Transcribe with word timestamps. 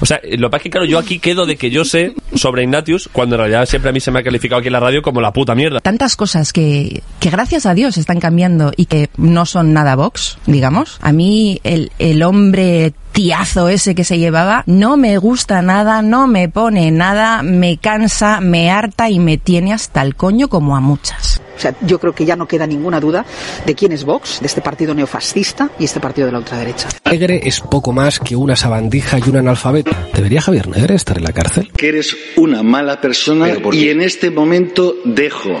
O 0.00 0.06
sea, 0.06 0.20
lo 0.24 0.48
que 0.48 0.50
pasa 0.50 0.56
es 0.58 0.62
que 0.62 0.70
claro, 0.70 0.86
yo 0.86 0.98
aquí 0.98 1.18
quedo 1.18 1.46
de 1.46 1.56
que 1.56 1.70
yo 1.70 1.84
sé 1.84 2.14
sobre 2.34 2.62
Ignatius 2.62 3.08
cuando 3.12 3.36
en 3.36 3.40
realidad 3.40 3.66
siempre 3.66 3.90
a 3.90 3.92
mí 3.92 4.00
se 4.00 4.10
me 4.10 4.20
ha 4.20 4.22
calificado 4.22 4.60
aquí 4.60 4.68
en 4.68 4.74
la 4.74 4.80
radio 4.80 5.02
como 5.02 5.20
la 5.20 5.32
puta 5.32 5.54
mierda. 5.54 5.80
Tantas 5.80 6.16
cosas 6.16 6.52
que, 6.52 7.02
que 7.18 7.30
gracias 7.30 7.66
a 7.66 7.74
Dios 7.74 7.96
están 7.96 8.20
cambiando 8.20 8.72
y 8.76 8.86
que 8.86 9.10
no 9.16 9.46
son 9.46 9.72
nada 9.72 9.96
Vox, 9.96 10.38
digamos. 10.46 10.98
A 11.00 11.12
mí 11.12 11.60
el, 11.64 11.92
el 11.98 12.22
hombre 12.22 12.92
tiazo 13.12 13.68
ese 13.68 13.94
que 13.94 14.04
se 14.04 14.18
llevaba 14.18 14.62
no 14.66 14.96
me 14.96 15.18
gusta 15.18 15.62
nada, 15.62 16.02
no 16.02 16.26
me 16.26 16.48
pone 16.48 16.90
nada, 16.90 17.42
me 17.42 17.76
cansa, 17.78 18.40
me 18.40 18.70
harta 18.70 19.10
y 19.10 19.18
me 19.18 19.38
tiene 19.38 19.72
hasta 19.72 20.02
el 20.02 20.14
coño 20.16 20.48
como 20.48 20.76
a 20.76 20.80
muchas. 20.80 21.40
O 21.56 21.60
sea, 21.60 21.74
yo 21.82 21.98
creo 21.98 22.14
que 22.14 22.24
ya 22.24 22.36
no 22.36 22.48
queda 22.48 22.66
ninguna 22.66 23.00
duda 23.00 23.26
de 23.66 23.74
quién 23.74 23.92
es 23.92 24.04
Vox, 24.04 24.40
de 24.40 24.46
este 24.46 24.62
partido 24.62 24.94
neofascista 24.94 25.70
y 25.78 25.84
este 25.84 26.00
partido 26.00 26.26
de 26.26 26.32
la 26.32 26.38
ultraderecha. 26.38 26.88
Negre 27.04 27.42
es 27.44 27.60
poco 27.60 27.92
más 27.92 28.18
que 28.18 28.34
una 28.34 28.56
sabandija 28.56 29.18
y 29.18 29.28
un 29.28 29.36
analfabeto. 29.36 29.90
¿Debería 30.14 30.40
Javier 30.40 30.68
Negre 30.68 30.94
estar 30.94 31.18
en 31.18 31.24
la 31.24 31.32
cárcel? 31.32 31.70
Que 31.76 31.88
eres 31.88 32.16
una 32.36 32.62
mala 32.62 33.02
persona 33.02 33.48
y 33.72 33.90
en 33.90 34.00
este 34.00 34.30
momento 34.30 34.94
dejo 35.04 35.60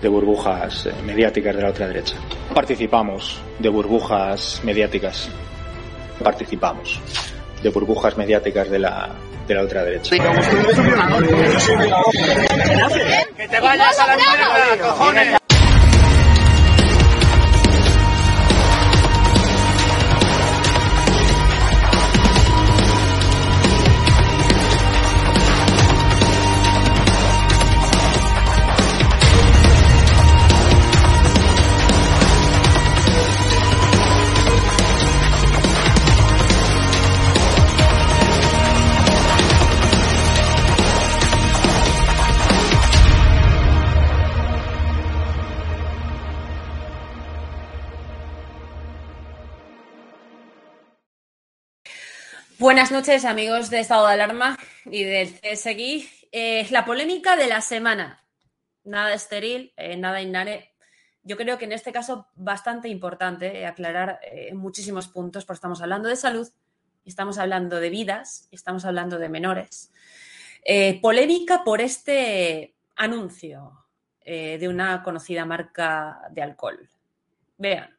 de 0.00 0.08
burbujas 0.08 0.86
eh, 0.86 0.92
mediáticas 1.04 1.56
de 1.56 1.62
la 1.62 1.68
ultraderecha. 1.68 2.16
Participamos 2.54 3.40
de 3.58 3.68
burbujas 3.68 4.60
mediáticas. 4.64 5.28
Participamos 6.22 7.00
de 7.62 7.70
burbujas 7.70 8.16
mediáticas 8.16 8.70
de 8.70 8.78
la, 8.78 9.10
de 9.46 9.54
la 9.54 9.62
ultraderecha. 9.62 10.10
¡Que 13.36 13.48
te 13.48 13.60
vayas 13.60 13.98
a 13.98 14.06
la 14.06 14.16
mierda, 14.16 14.88
cojones! 14.88 15.45
Buenas 52.66 52.90
noches, 52.90 53.24
amigos 53.24 53.70
de 53.70 53.78
Estado 53.78 54.08
de 54.08 54.14
Alarma 54.14 54.58
y 54.86 55.04
del 55.04 55.32
CSGI. 55.32 56.10
Eh, 56.32 56.66
la 56.72 56.84
polémica 56.84 57.36
de 57.36 57.46
la 57.46 57.60
semana. 57.60 58.24
Nada 58.82 59.14
estéril, 59.14 59.72
eh, 59.76 59.96
nada 59.96 60.20
innare. 60.20 60.72
Yo 61.22 61.36
creo 61.36 61.58
que 61.58 61.66
en 61.66 61.70
este 61.70 61.92
caso 61.92 62.26
bastante 62.34 62.88
importante 62.88 63.60
eh, 63.60 63.66
aclarar 63.66 64.18
eh, 64.24 64.52
muchísimos 64.52 65.06
puntos, 65.06 65.44
porque 65.44 65.58
estamos 65.58 65.80
hablando 65.80 66.08
de 66.08 66.16
salud, 66.16 66.48
estamos 67.04 67.38
hablando 67.38 67.78
de 67.78 67.88
vidas, 67.88 68.48
estamos 68.50 68.84
hablando 68.84 69.20
de 69.20 69.28
menores. 69.28 69.92
Polémica 71.00 71.62
por 71.62 71.80
este 71.80 72.74
anuncio 72.96 73.86
de 74.24 74.66
una 74.68 75.04
conocida 75.04 75.44
marca 75.44 76.18
de 76.32 76.42
alcohol. 76.42 76.88
Vean. 77.58 77.96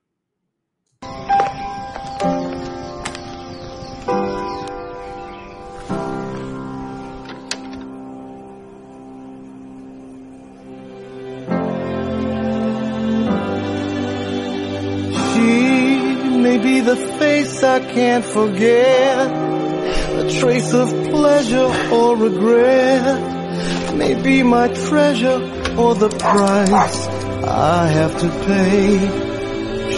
The 16.88 16.96
face 17.20 17.64
I 17.64 17.80
can't 17.82 18.24
forget, 18.24 19.28
a 19.28 20.40
trace 20.40 20.74
of 20.74 20.90
pleasure 21.10 21.70
or 21.92 22.16
regret, 22.16 23.96
may 23.98 24.14
be 24.22 24.42
my 24.42 24.70
treasure 24.70 25.40
or 25.78 25.96
the 25.96 26.08
price 26.08 27.08
I 27.44 27.88
have 27.88 28.18
to 28.22 28.30
pay. 28.48 28.88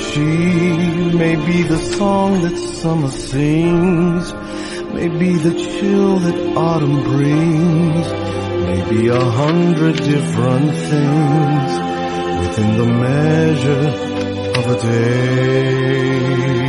She 0.10 1.14
may 1.16 1.36
be 1.36 1.62
the 1.62 1.78
song 1.78 2.42
that 2.42 2.58
summer 2.82 3.12
sings, 3.12 4.34
may 4.96 5.10
be 5.10 5.36
the 5.36 5.54
chill 5.54 6.18
that 6.18 6.58
autumn 6.58 7.04
brings, 7.04 8.08
may 8.66 8.82
be 8.90 9.08
a 9.10 9.26
hundred 9.42 9.96
different 9.96 10.72
things 10.90 11.72
within 12.42 12.78
the 12.82 12.88
measure 13.06 13.88
of 14.60 14.66
a 14.76 14.82
day. 14.82 16.69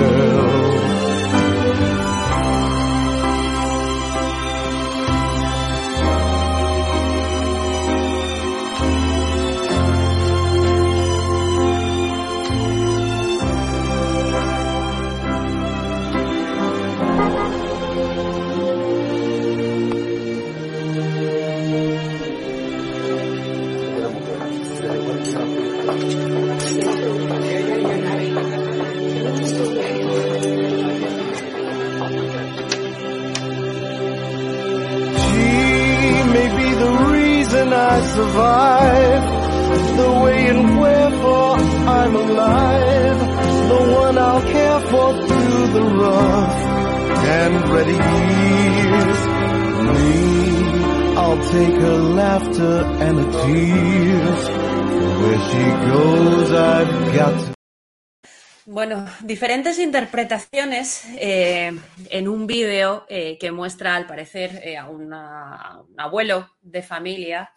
Diferentes 59.23 59.79
interpretaciones 59.79 61.05
eh, 61.17 61.71
en 62.09 62.27
un 62.27 62.47
vídeo 62.47 63.05
eh, 63.09 63.37
que 63.37 63.51
muestra, 63.51 63.95
al 63.95 64.07
parecer, 64.07 64.61
eh, 64.63 64.77
a, 64.77 64.89
un 64.89 65.13
abuelo 65.13 66.49
de 66.61 66.81
familia 66.81 67.51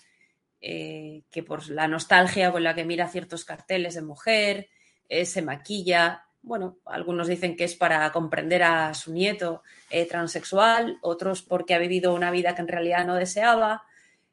que 0.60 1.42
por 1.46 1.68
la 1.68 1.86
nostalgia 1.86 2.50
con 2.50 2.64
la 2.64 2.74
que 2.74 2.86
mira 2.86 3.06
ciertos 3.06 3.44
carteles 3.44 3.92
de 3.96 4.00
mujer, 4.00 4.70
se 5.10 5.42
maquilla. 5.42 6.24
Bueno, 6.40 6.78
algunos 6.86 7.28
dicen 7.28 7.54
que 7.54 7.64
es 7.64 7.74
para 7.74 8.10
comprender 8.12 8.62
a 8.62 8.94
su 8.94 9.12
nieto 9.12 9.62
transexual, 10.08 10.96
otros 11.02 11.42
porque 11.42 11.74
ha 11.74 11.78
vivido 11.78 12.14
una 12.14 12.30
vida 12.30 12.54
que 12.54 12.62
en 12.62 12.68
realidad 12.68 13.04
no 13.04 13.14
deseaba. 13.14 13.82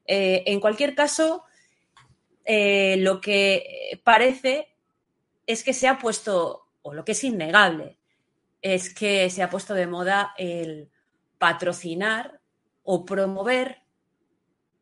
En 0.05 0.61
cualquier 0.61 0.95
caso, 0.95 1.43
lo 2.47 3.19
que 3.19 3.99
parece 4.05 4.69
es 5.45 5.65
que 5.65 5.73
se 5.73 5.89
ha 5.89 5.99
puesto, 5.99 6.60
o 6.81 6.93
lo 6.93 7.05
que 7.05 7.13
es 7.13 7.23
innegable, 7.23 7.97
es 8.61 8.93
que 8.93 9.29
se 9.29 9.43
ha 9.43 9.49
puesto 9.49 9.73
de 9.73 9.87
moda 9.87 10.33
el 10.37 10.89
patrocinar 11.37 12.39
o 12.83 13.05
promover 13.05 13.81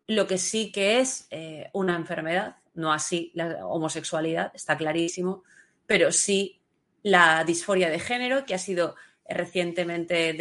lo 0.07 0.27
que 0.27 0.37
sí 0.37 0.71
que 0.71 0.99
es 0.99 1.27
eh, 1.29 1.69
una 1.73 1.95
enfermedad, 1.95 2.57
no 2.73 2.91
así 2.91 3.31
la 3.35 3.65
homosexualidad, 3.65 4.51
está 4.55 4.75
clarísimo, 4.75 5.43
pero 5.85 6.11
sí 6.11 6.61
la 7.03 7.43
disforia 7.43 7.89
de 7.89 7.99
género, 7.99 8.45
que 8.45 8.55
ha 8.55 8.59
sido 8.59 8.95
recientemente 9.27 10.35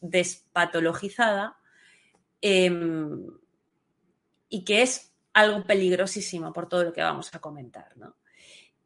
despatologizada 0.00 1.58
em, 2.40 3.26
y 4.48 4.64
que 4.64 4.82
es 4.82 5.12
algo 5.32 5.64
peligrosísimo 5.64 6.52
por 6.52 6.68
todo 6.68 6.84
lo 6.84 6.92
que 6.92 7.02
vamos 7.02 7.34
a 7.34 7.40
comentar. 7.40 7.96
¿no? 7.96 8.16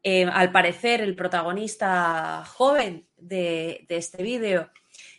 Eh, 0.07 0.23
al 0.23 0.51
parecer, 0.51 1.01
el 1.01 1.15
protagonista 1.15 2.45
joven 2.45 3.07
de, 3.17 3.87
este 3.89 4.21
vídeo 4.21 4.69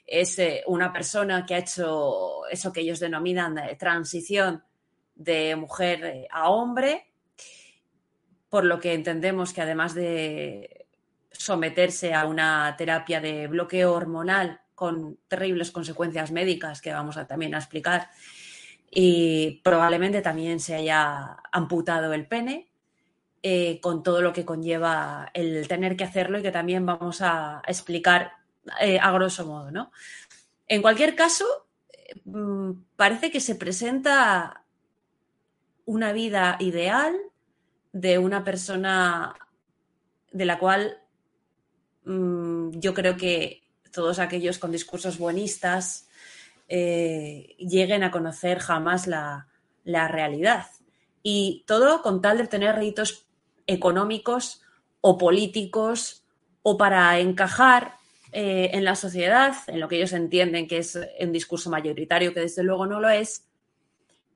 es 0.06 0.38
eh, 0.38 0.62
una 0.68 0.92
persona 0.92 1.44
que 1.44 1.56
ha 1.56 1.58
hecho 1.58 2.46
eso 2.46 2.72
que 2.72 2.82
ellos 2.82 3.00
denominan 3.00 3.58
eh, 3.58 3.74
transición 3.74 4.62
de 5.16 5.56
mujer 5.56 6.28
a 6.30 6.50
hombre, 6.50 7.10
por 8.48 8.64
lo 8.64 8.78
que 8.78 8.94
entendemos 8.94 9.52
que 9.52 9.62
además 9.62 9.92
de 9.92 10.86
someterse 11.32 12.14
a 12.14 12.24
una 12.24 12.72
terapia 12.78 13.20
de 13.20 13.48
bloqueo 13.48 13.92
hormonal 13.92 14.60
con 14.76 15.18
terribles 15.26 15.72
consecuencias 15.72 16.30
médicas 16.30 16.80
que 16.80 16.92
vamos 16.92 17.16
a 17.16 17.26
también 17.26 17.56
a 17.56 17.58
explicar, 17.58 18.08
y 18.88 19.62
probablemente 19.64 20.22
también 20.22 20.60
se 20.60 20.76
haya 20.76 21.38
amputado 21.50 22.12
el 22.12 22.28
pene, 22.28 22.65
eh, 23.48 23.78
con 23.80 24.02
todo 24.02 24.22
lo 24.22 24.32
que 24.32 24.44
conlleva 24.44 25.30
el 25.32 25.68
tener 25.68 25.96
que 25.96 26.02
hacerlo 26.02 26.40
y 26.40 26.42
que 26.42 26.50
también 26.50 26.84
vamos 26.84 27.22
a 27.22 27.62
explicar 27.68 28.32
eh, 28.80 28.98
a 28.98 29.12
grosso 29.12 29.46
modo, 29.46 29.70
¿no? 29.70 29.92
En 30.66 30.82
cualquier 30.82 31.14
caso, 31.14 31.44
mm, 32.24 32.72
parece 32.96 33.30
que 33.30 33.38
se 33.38 33.54
presenta 33.54 34.64
una 35.84 36.12
vida 36.12 36.56
ideal 36.58 37.14
de 37.92 38.18
una 38.18 38.42
persona 38.42 39.36
de 40.32 40.44
la 40.44 40.58
cual 40.58 40.98
mm, 42.04 42.70
yo 42.80 42.94
creo 42.94 43.16
que 43.16 43.62
todos 43.92 44.18
aquellos 44.18 44.58
con 44.58 44.72
discursos 44.72 45.18
buenistas 45.18 46.08
eh, 46.66 47.54
lleguen 47.60 48.02
a 48.02 48.10
conocer 48.10 48.58
jamás 48.58 49.06
la, 49.06 49.46
la 49.84 50.08
realidad. 50.08 50.66
Y 51.22 51.62
todo 51.68 52.02
con 52.02 52.20
tal 52.20 52.38
de 52.38 52.48
tener 52.48 52.74
réditos 52.74 53.25
económicos 53.66 54.62
o 55.00 55.18
políticos 55.18 56.24
o 56.62 56.76
para 56.76 57.18
encajar 57.20 57.94
eh, 58.32 58.70
en 58.72 58.84
la 58.84 58.96
sociedad, 58.96 59.54
en 59.66 59.80
lo 59.80 59.88
que 59.88 59.96
ellos 59.96 60.12
entienden 60.12 60.66
que 60.66 60.78
es 60.78 60.98
un 61.20 61.32
discurso 61.32 61.70
mayoritario, 61.70 62.34
que 62.34 62.40
desde 62.40 62.64
luego 62.64 62.86
no 62.86 63.00
lo 63.00 63.08
es, 63.08 63.44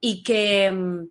y 0.01 0.23
que, 0.23 0.71
mm, 0.71 1.09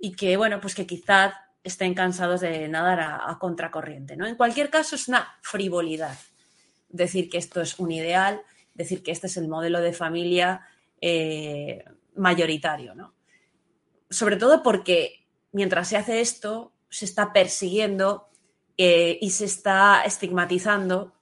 y 0.00 0.12
que 0.12 0.36
bueno, 0.36 0.60
pues 0.60 0.74
que 0.74 0.86
quizás 0.86 1.34
estén 1.66 1.94
cansados 1.94 2.40
de 2.42 2.68
nadar 2.68 3.00
a, 3.00 3.38
contracorriente. 3.40 4.16
¿no? 4.16 4.26
En 4.26 4.36
cualquier 4.36 4.70
caso, 4.70 4.94
es 4.94 5.08
una 5.08 5.36
frivolidad 5.42 6.16
decir 6.88 7.28
que 7.28 7.38
esto 7.38 7.60
es 7.60 7.78
un 7.78 7.90
ideal, 7.90 8.40
decir 8.74 9.02
que 9.02 9.10
este 9.10 9.26
es 9.26 9.36
el 9.36 9.48
modelo 9.48 9.80
de 9.80 9.92
familia 9.92 10.60
eh, 11.00 11.84
mayoritario. 12.14 12.94
¿no? 12.94 13.14
Sobre 14.08 14.36
todo 14.36 14.62
porque 14.62 15.26
mientras 15.52 15.88
se 15.88 15.96
hace 15.96 16.20
esto, 16.20 16.72
se 16.88 17.04
está 17.04 17.32
persiguiendo 17.32 18.28
eh, 18.76 19.18
y 19.20 19.30
se 19.30 19.44
está 19.44 20.02
estigmatizando 20.02 21.14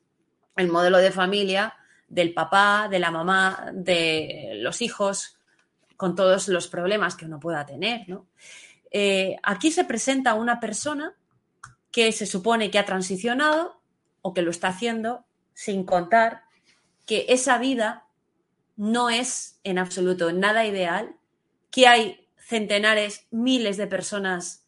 el 0.56 0.68
modelo 0.68 0.98
de 0.98 1.10
familia 1.10 1.74
del 2.08 2.32
papá, 2.32 2.88
de 2.90 2.98
la 2.98 3.10
mamá, 3.10 3.70
de 3.72 4.52
los 4.56 4.82
hijos, 4.82 5.38
con 5.96 6.14
todos 6.14 6.48
los 6.48 6.68
problemas 6.68 7.16
que 7.16 7.24
uno 7.24 7.40
pueda 7.40 7.66
tener. 7.66 8.08
¿no? 8.08 8.26
Eh, 8.90 9.36
aquí 9.42 9.70
se 9.70 9.84
presenta 9.84 10.34
una 10.34 10.60
persona 10.60 11.14
que 11.90 12.12
se 12.12 12.26
supone 12.26 12.70
que 12.70 12.78
ha 12.78 12.84
transicionado 12.84 13.80
o 14.22 14.34
que 14.34 14.42
lo 14.42 14.50
está 14.50 14.68
haciendo 14.68 15.24
sin 15.54 15.84
contar 15.84 16.42
que 17.06 17.26
esa 17.28 17.58
vida 17.58 18.06
no 18.76 19.10
es 19.10 19.60
en 19.62 19.78
absoluto 19.78 20.32
nada 20.32 20.66
ideal, 20.66 21.16
que 21.70 21.86
hay 21.86 22.28
centenares, 22.38 23.26
miles 23.30 23.76
de 23.76 23.86
personas 23.86 24.63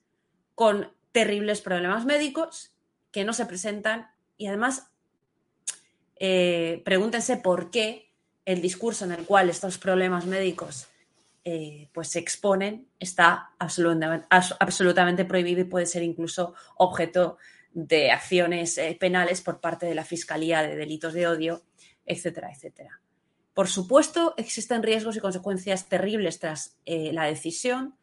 con 0.57 0.91
terribles 1.13 1.61
problemas 1.61 2.05
médicos 2.05 2.73
que 3.13 3.25
no 3.25 3.33
se 3.33 3.47
presentan 3.47 4.11
y 4.37 4.49
además 4.49 4.91
eh, 6.19 6.83
pregúntense 6.85 7.37
por 7.37 7.71
qué 7.71 8.11
el 8.45 8.63
discurso 8.63 9.05
en 9.05 9.13
el 9.13 9.25
cual 9.25 9.51
estos 9.51 9.79
problemas 9.79 10.25
médicos 10.25 10.89
eh, 11.45 11.89
pues 11.93 12.09
se 12.09 12.19
exponen 12.19 12.89
está 12.99 13.51
absolutamente, 13.59 15.25
prohibido 15.25 15.61
y 15.61 15.65
puede 15.65 15.87
ser 15.87 16.03
incluso 16.03 16.55
objeto 16.77 17.37
de 17.73 18.11
acciones 18.11 18.79
eh, 18.79 18.97
penales 18.99 19.43
por 19.43 19.61
parte 19.61 19.87
de 19.87 19.95
la 19.95 20.05
Fiscalía 20.05 20.63
de 20.63 20.75
Delitos 20.75 21.13
de 21.13 21.29
Odio, 21.29 21.63
etcétera, 22.07 22.51
etcétera. 22.51 23.01
Por 23.53 23.69
supuesto, 23.69 24.35
existen 24.39 24.83
riesgos 24.83 25.17
y 25.17 25.21
consecuencias 25.21 25.89
terribles 25.89 26.39
tras 26.39 26.77
la 26.85 27.25
decisión, 27.25 27.97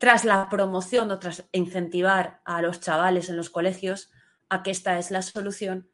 tras 0.00 0.24
la 0.24 0.48
promoción 0.48 1.10
o 1.10 1.18
tras 1.18 1.44
incentivar 1.52 2.40
a 2.46 2.62
los 2.62 2.80
chavales 2.80 3.28
en 3.28 3.36
los 3.36 3.50
colegios 3.50 4.10
a 4.48 4.62
que 4.62 4.70
esta 4.70 4.98
es 4.98 5.10
la 5.10 5.20
solución 5.20 5.90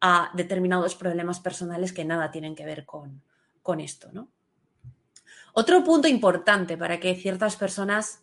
a 0.00 0.30
determinados 0.32 0.94
problemas 0.94 1.38
personales 1.38 1.92
que 1.92 2.06
nada 2.06 2.30
tienen 2.30 2.54
que 2.54 2.64
ver 2.64 2.86
con, 2.86 3.22
con 3.60 3.80
esto. 3.80 4.08
¿no? 4.12 4.30
Otro 5.52 5.84
punto 5.84 6.08
importante 6.08 6.78
para 6.78 7.00
que 7.00 7.14
ciertas 7.16 7.56
personas 7.56 8.22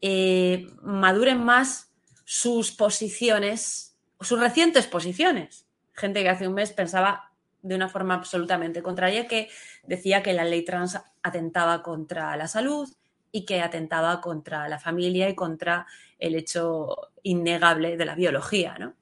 eh, 0.00 0.68
maduren 0.80 1.42
más 1.42 1.90
sus 2.24 2.70
posiciones, 2.70 3.98
sus 4.20 4.38
recientes 4.38 4.86
posiciones. 4.86 5.66
Gente 5.92 6.22
que 6.22 6.28
hace 6.28 6.46
un 6.46 6.54
mes 6.54 6.70
pensaba 6.70 7.32
de 7.62 7.74
una 7.74 7.88
forma 7.88 8.14
absolutamente 8.14 8.80
contraria 8.80 9.26
que 9.26 9.48
decía 9.82 10.22
que 10.22 10.34
la 10.34 10.44
ley 10.44 10.64
trans 10.64 11.00
atentaba 11.24 11.82
contra 11.82 12.36
la 12.36 12.46
salud 12.46 12.88
y 13.36 13.44
que 13.44 13.60
atentaba 13.60 14.22
contra 14.22 14.66
la 14.66 14.78
familia 14.78 15.28
y 15.28 15.34
contra 15.34 15.86
el 16.18 16.34
hecho 16.36 17.10
innegable 17.22 17.98
de 17.98 18.06
la 18.06 18.14
biología. 18.14 18.94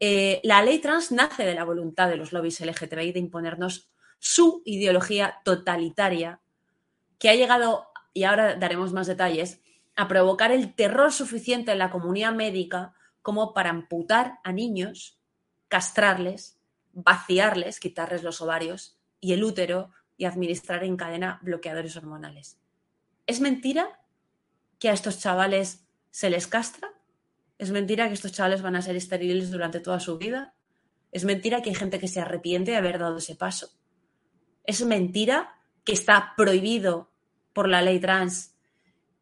Eh, 0.00 0.40
la 0.42 0.60
ley 0.60 0.80
trans 0.80 1.12
nace 1.12 1.44
de 1.44 1.54
la 1.54 1.62
voluntad 1.62 2.08
de 2.08 2.16
los 2.16 2.32
lobbies 2.32 2.60
LGTBI 2.60 3.12
de 3.12 3.20
imponernos 3.20 3.88
su 4.18 4.62
ideología 4.64 5.40
totalitaria 5.44 6.40
que 7.20 7.30
ha 7.30 7.36
llegado, 7.36 7.86
y 8.12 8.24
ahora 8.24 8.56
daremos 8.56 8.92
más 8.92 9.06
detalles, 9.06 9.60
a 9.94 10.08
provocar 10.08 10.50
el 10.50 10.74
terror 10.74 11.12
suficiente 11.12 11.70
en 11.70 11.78
la 11.78 11.92
comunidad 11.92 12.32
médica 12.32 12.94
como 13.22 13.54
para 13.54 13.70
amputar 13.70 14.40
a 14.42 14.50
niños, 14.50 15.16
castrarles, 15.68 16.58
vaciarles, 16.92 17.78
quitarles 17.78 18.24
los 18.24 18.40
ovarios 18.40 18.98
y 19.20 19.32
el 19.32 19.44
útero 19.44 19.92
y 20.16 20.24
administrar 20.24 20.82
en 20.82 20.96
cadena 20.96 21.38
bloqueadores 21.42 21.96
hormonales. 21.96 22.60
¿Es 23.30 23.40
mentira 23.40 24.00
que 24.80 24.88
a 24.88 24.92
estos 24.92 25.20
chavales 25.20 25.86
se 26.10 26.30
les 26.30 26.48
castra? 26.48 26.90
¿Es 27.58 27.70
mentira 27.70 28.08
que 28.08 28.14
estos 28.14 28.32
chavales 28.32 28.60
van 28.60 28.74
a 28.74 28.82
ser 28.82 28.96
estériles 28.96 29.52
durante 29.52 29.78
toda 29.78 30.00
su 30.00 30.18
vida? 30.18 30.56
¿Es 31.12 31.24
mentira 31.24 31.62
que 31.62 31.70
hay 31.70 31.76
gente 31.76 32.00
que 32.00 32.08
se 32.08 32.18
arrepiente 32.18 32.72
de 32.72 32.78
haber 32.78 32.98
dado 32.98 33.18
ese 33.18 33.36
paso? 33.36 33.70
¿Es 34.64 34.84
mentira 34.84 35.54
que 35.84 35.92
está 35.92 36.34
prohibido 36.36 37.12
por 37.52 37.68
la 37.68 37.82
ley 37.82 38.00
trans 38.00 38.56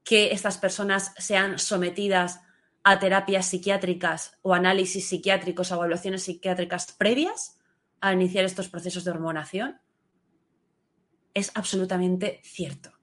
que 0.05 0.33
estas 0.33 0.57
personas 0.57 1.13
sean 1.19 1.59
sometidas 1.59 2.41
a 2.85 2.99
terapias 3.01 3.45
psiquiátricas 3.45 4.39
o 4.41 4.55
análisis 4.55 5.07
psiquiátricos 5.07 5.71
o 5.71 5.75
evaluaciones 5.75 6.23
psiquiátricas 6.23 6.93
previas 6.93 7.59
a 8.01 8.15
iniciar 8.15 8.47
estos 8.47 8.71
procesos 8.71 9.05
de 9.05 9.11
hormonación? 9.11 9.83
Es 11.35 11.53
absolutamente 11.55 12.41
cierto. 12.43 12.98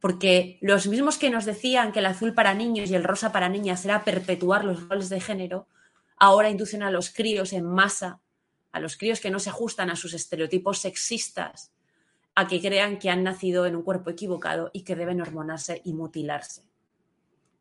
Porque 0.00 0.58
los 0.60 0.86
mismos 0.86 1.18
que 1.18 1.30
nos 1.30 1.44
decían 1.44 1.92
que 1.92 1.98
el 1.98 2.06
azul 2.06 2.34
para 2.34 2.54
niños 2.54 2.90
y 2.90 2.94
el 2.94 3.04
rosa 3.04 3.32
para 3.32 3.48
niñas 3.48 3.84
era 3.84 4.04
perpetuar 4.04 4.64
los 4.64 4.88
roles 4.88 5.08
de 5.08 5.20
género, 5.20 5.66
ahora 6.16 6.50
inducen 6.50 6.82
a 6.82 6.90
los 6.90 7.10
críos 7.10 7.52
en 7.52 7.64
masa, 7.64 8.20
a 8.72 8.80
los 8.80 8.96
críos 8.96 9.20
que 9.20 9.30
no 9.30 9.38
se 9.38 9.50
ajustan 9.50 9.90
a 9.90 9.96
sus 9.96 10.14
estereotipos 10.14 10.78
sexistas, 10.78 11.72
a 12.34 12.46
que 12.46 12.60
crean 12.60 12.98
que 12.98 13.10
han 13.10 13.24
nacido 13.24 13.66
en 13.66 13.74
un 13.74 13.82
cuerpo 13.82 14.10
equivocado 14.10 14.70
y 14.72 14.82
que 14.82 14.94
deben 14.94 15.20
hormonarse 15.20 15.82
y 15.84 15.92
mutilarse. 15.92 16.62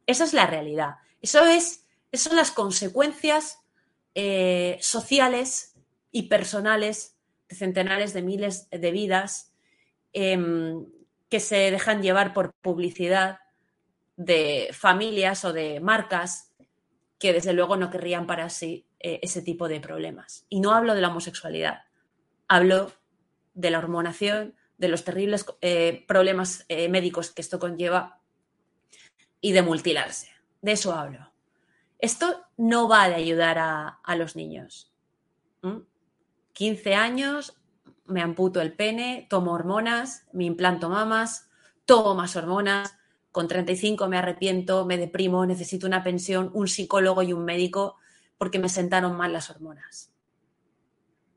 Esa 0.06 0.24
es 0.24 0.34
la 0.34 0.46
realidad. 0.46 0.98
Eso 1.22 1.46
es, 1.46 1.86
esas 2.12 2.28
son 2.28 2.36
las 2.36 2.52
consecuencias 2.52 3.60
eh, 4.14 4.78
sociales 4.80 5.74
y 6.12 6.24
personales 6.24 7.16
de 7.50 7.56
centenares 7.56 8.14
de 8.14 8.22
miles 8.22 8.70
de 8.70 8.92
vidas 8.92 9.54
em, 10.14 10.86
que 11.30 11.40
se 11.40 11.72
dejan 11.72 12.02
llevar 12.02 12.34
por 12.34 12.54
publicidad 12.54 13.40
de 14.16 14.70
familias 14.74 15.46
o 15.46 15.54
de 15.54 15.80
marcas 15.80 16.54
que 17.20 17.34
desde 17.34 17.54
luego 17.54 17.78
no 17.78 17.90
querrían 17.90 18.28
para 18.28 18.50
sí 18.50 18.88
eh, 19.00 19.20
ese 19.22 19.42
tipo 19.42 19.68
de 19.68 19.80
problemas. 19.80 20.46
Y 20.50 20.60
no 20.60 20.74
hablo 20.74 20.96
de 20.96 21.02
la 21.02 21.10
homosexualidad, 21.10 21.84
hablo 22.48 22.92
de 23.54 23.72
la 23.72 23.80
hormonación, 23.80 24.56
de 24.78 24.88
los 24.88 25.04
terribles 25.04 25.46
eh, 25.62 26.06
problemas 26.08 26.66
eh, 26.68 26.88
médicos 26.90 27.32
que 27.32 27.42
esto 27.42 27.60
conlleva 27.60 28.22
y 29.42 29.52
de 29.52 29.64
mutilarse. 29.64 30.30
De 30.62 30.74
eso 30.74 30.94
hablo. 30.94 31.32
Esto 32.00 32.46
no 32.58 32.88
va 32.88 33.10
de 33.10 33.16
ayudar 33.16 33.58
a, 33.60 34.16
los 34.16 34.36
niños. 34.36 34.94
15 36.54 36.96
años, 36.96 37.57
me 38.08 38.22
amputo 38.22 38.62
el 38.62 38.74
pene, 38.74 39.28
tomo 39.30 39.54
hormonas, 39.54 40.26
me 40.32 40.46
implanto 40.46 40.90
mamas, 40.90 41.50
tomo 41.86 42.16
más 42.16 42.36
hormonas, 42.36 42.98
con 43.32 43.48
35 43.48 44.08
me 44.08 44.18
arrepiento, 44.18 44.86
me 44.86 44.98
deprimo, 44.98 45.46
necesito 45.46 45.88
una 45.88 46.04
pensión, 46.04 46.50
un 46.54 46.68
psicólogo 46.68 47.22
y 47.24 47.34
un 47.34 47.46
médico 47.46 47.96
porque 48.38 48.60
me 48.60 48.70
sentaron 48.70 49.16
mal 49.16 49.34
las 49.34 49.50
hormonas. 49.50 50.12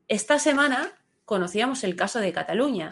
Esta 0.07 0.39
semana 0.39 0.91
conocíamos 1.25 1.83
el 1.83 1.95
caso 1.95 2.19
de 2.19 2.33
Cataluña, 2.33 2.91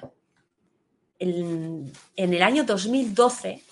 en, 1.20 1.92
el 2.16 2.42
año 2.42 2.64
2012, 2.64 3.64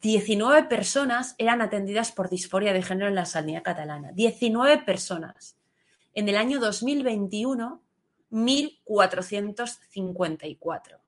19 0.00 0.64
personas 0.64 1.34
eran 1.38 1.60
atendidas 1.60 2.12
por 2.12 2.28
disforia 2.28 2.72
de 2.72 2.82
género 2.82 3.08
en 3.08 3.16
la 3.16 3.26
sanidad 3.26 3.62
catalana. 3.62 4.12
19 4.12 4.78
personas. 4.84 5.56
En 6.14 6.28
el 6.28 6.36
año 6.36 6.60
2021, 6.60 7.82
1.454. 8.32 10.98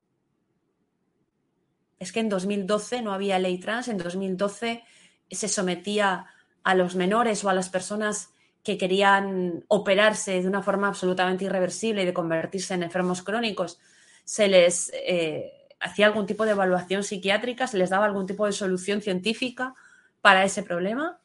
Es 1.98 2.12
que 2.12 2.20
en 2.20 2.28
2012 2.28 3.02
no 3.02 3.12
había 3.12 3.38
ley 3.38 3.58
trans, 3.58 3.88
en 3.88 3.98
2012 3.98 4.84
se 5.30 5.48
sometía 5.48 6.26
a 6.62 6.74
los 6.74 6.94
menores 6.94 7.42
o 7.44 7.48
a 7.48 7.54
las 7.54 7.70
personas 7.70 8.30
que 8.62 8.78
querían 8.78 9.64
operarse 9.68 10.40
de 10.40 10.48
una 10.48 10.62
forma 10.62 10.88
absolutamente 10.88 11.46
irreversible 11.46 12.02
y 12.02 12.06
de 12.06 12.14
convertirse 12.14 12.74
en 12.74 12.82
enfermos 12.82 13.22
crónicos 13.22 13.78
se 14.24 14.48
les 14.48 14.90
eh, 14.94 15.52
hacía 15.80 16.06
algún 16.06 16.26
tipo 16.26 16.44
de 16.44 16.52
evaluación 16.52 17.04
psiquiátrica, 17.04 17.66
se 17.66 17.76
les 17.76 17.90
daba 17.90 18.06
algún 18.06 18.26
tipo 18.26 18.46
de 18.46 18.52
solución 18.52 19.02
científica 19.02 19.74
para 20.20 20.44
ese 20.44 20.62
problema. 20.62 21.20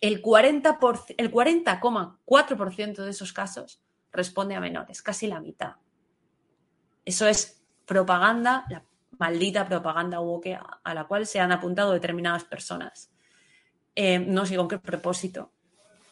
El 0.00 0.22
40,4% 0.22 1.14
el 1.18 1.30
40 1.30 3.04
de 3.04 3.10
esos 3.10 3.32
casos 3.32 3.80
responde 4.12 4.54
a 4.54 4.60
menores, 4.60 5.02
casi 5.02 5.26
la 5.26 5.40
mitad. 5.40 5.76
Eso 7.04 7.26
es 7.26 7.62
propaganda, 7.86 8.64
la 8.68 8.82
maldita 9.18 9.66
propaganda 9.66 10.20
woke 10.20 10.58
a 10.84 10.94
la 10.94 11.04
cual 11.04 11.26
se 11.26 11.40
han 11.40 11.52
apuntado 11.52 11.92
determinadas 11.92 12.44
personas. 12.44 13.10
Eh, 13.94 14.20
no 14.20 14.46
sé 14.46 14.56
con 14.56 14.68
qué 14.68 14.78
propósito. 14.78 15.50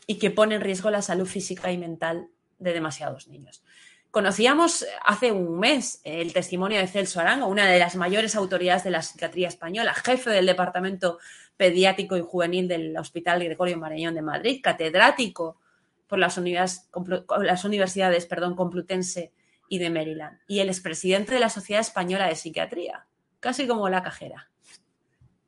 Y 0.08 0.18
que 0.18 0.30
pone 0.30 0.56
en 0.56 0.60
riesgo 0.60 0.90
la 0.90 1.02
salud 1.02 1.26
física 1.26 1.70
y 1.70 1.78
mental 1.78 2.28
de 2.58 2.72
demasiados 2.72 3.28
niños. 3.28 3.62
Conocíamos 4.10 4.84
hace 5.04 5.30
un 5.30 5.58
mes 5.58 6.00
el 6.02 6.32
testimonio 6.32 6.80
de 6.80 6.86
Celso 6.86 7.20
Arango, 7.20 7.46
una 7.46 7.66
de 7.66 7.78
las 7.78 7.96
mayores 7.96 8.34
autoridades 8.34 8.82
de 8.82 8.90
la 8.90 9.02
psiquiatría 9.02 9.48
española, 9.48 9.94
jefe 9.94 10.30
del 10.30 10.46
Departamento 10.46 11.18
Pediátrico 11.56 12.16
y 12.16 12.22
Juvenil 12.22 12.66
del 12.66 12.96
Hospital 12.96 13.44
Gregorio 13.44 13.76
Marañón 13.76 14.14
de 14.14 14.22
Madrid, 14.22 14.60
catedrático 14.62 15.58
por 16.06 16.18
las, 16.18 16.36
universidades, 16.38 18.26
perdón, 18.26 18.54
Complutense 18.54 19.32
y 19.68 19.78
de 19.78 19.90
Maryland, 19.90 20.38
y 20.46 20.60
el 20.60 20.68
expresidente 20.68 21.34
de 21.34 21.40
la 21.40 21.48
Sociedad 21.48 21.80
Española 21.80 22.28
de 22.28 22.36
Psiquiatría, 22.36 23.06
casi 23.40 23.66
como 23.66 23.88
la 23.88 24.02
cajera. 24.02 24.50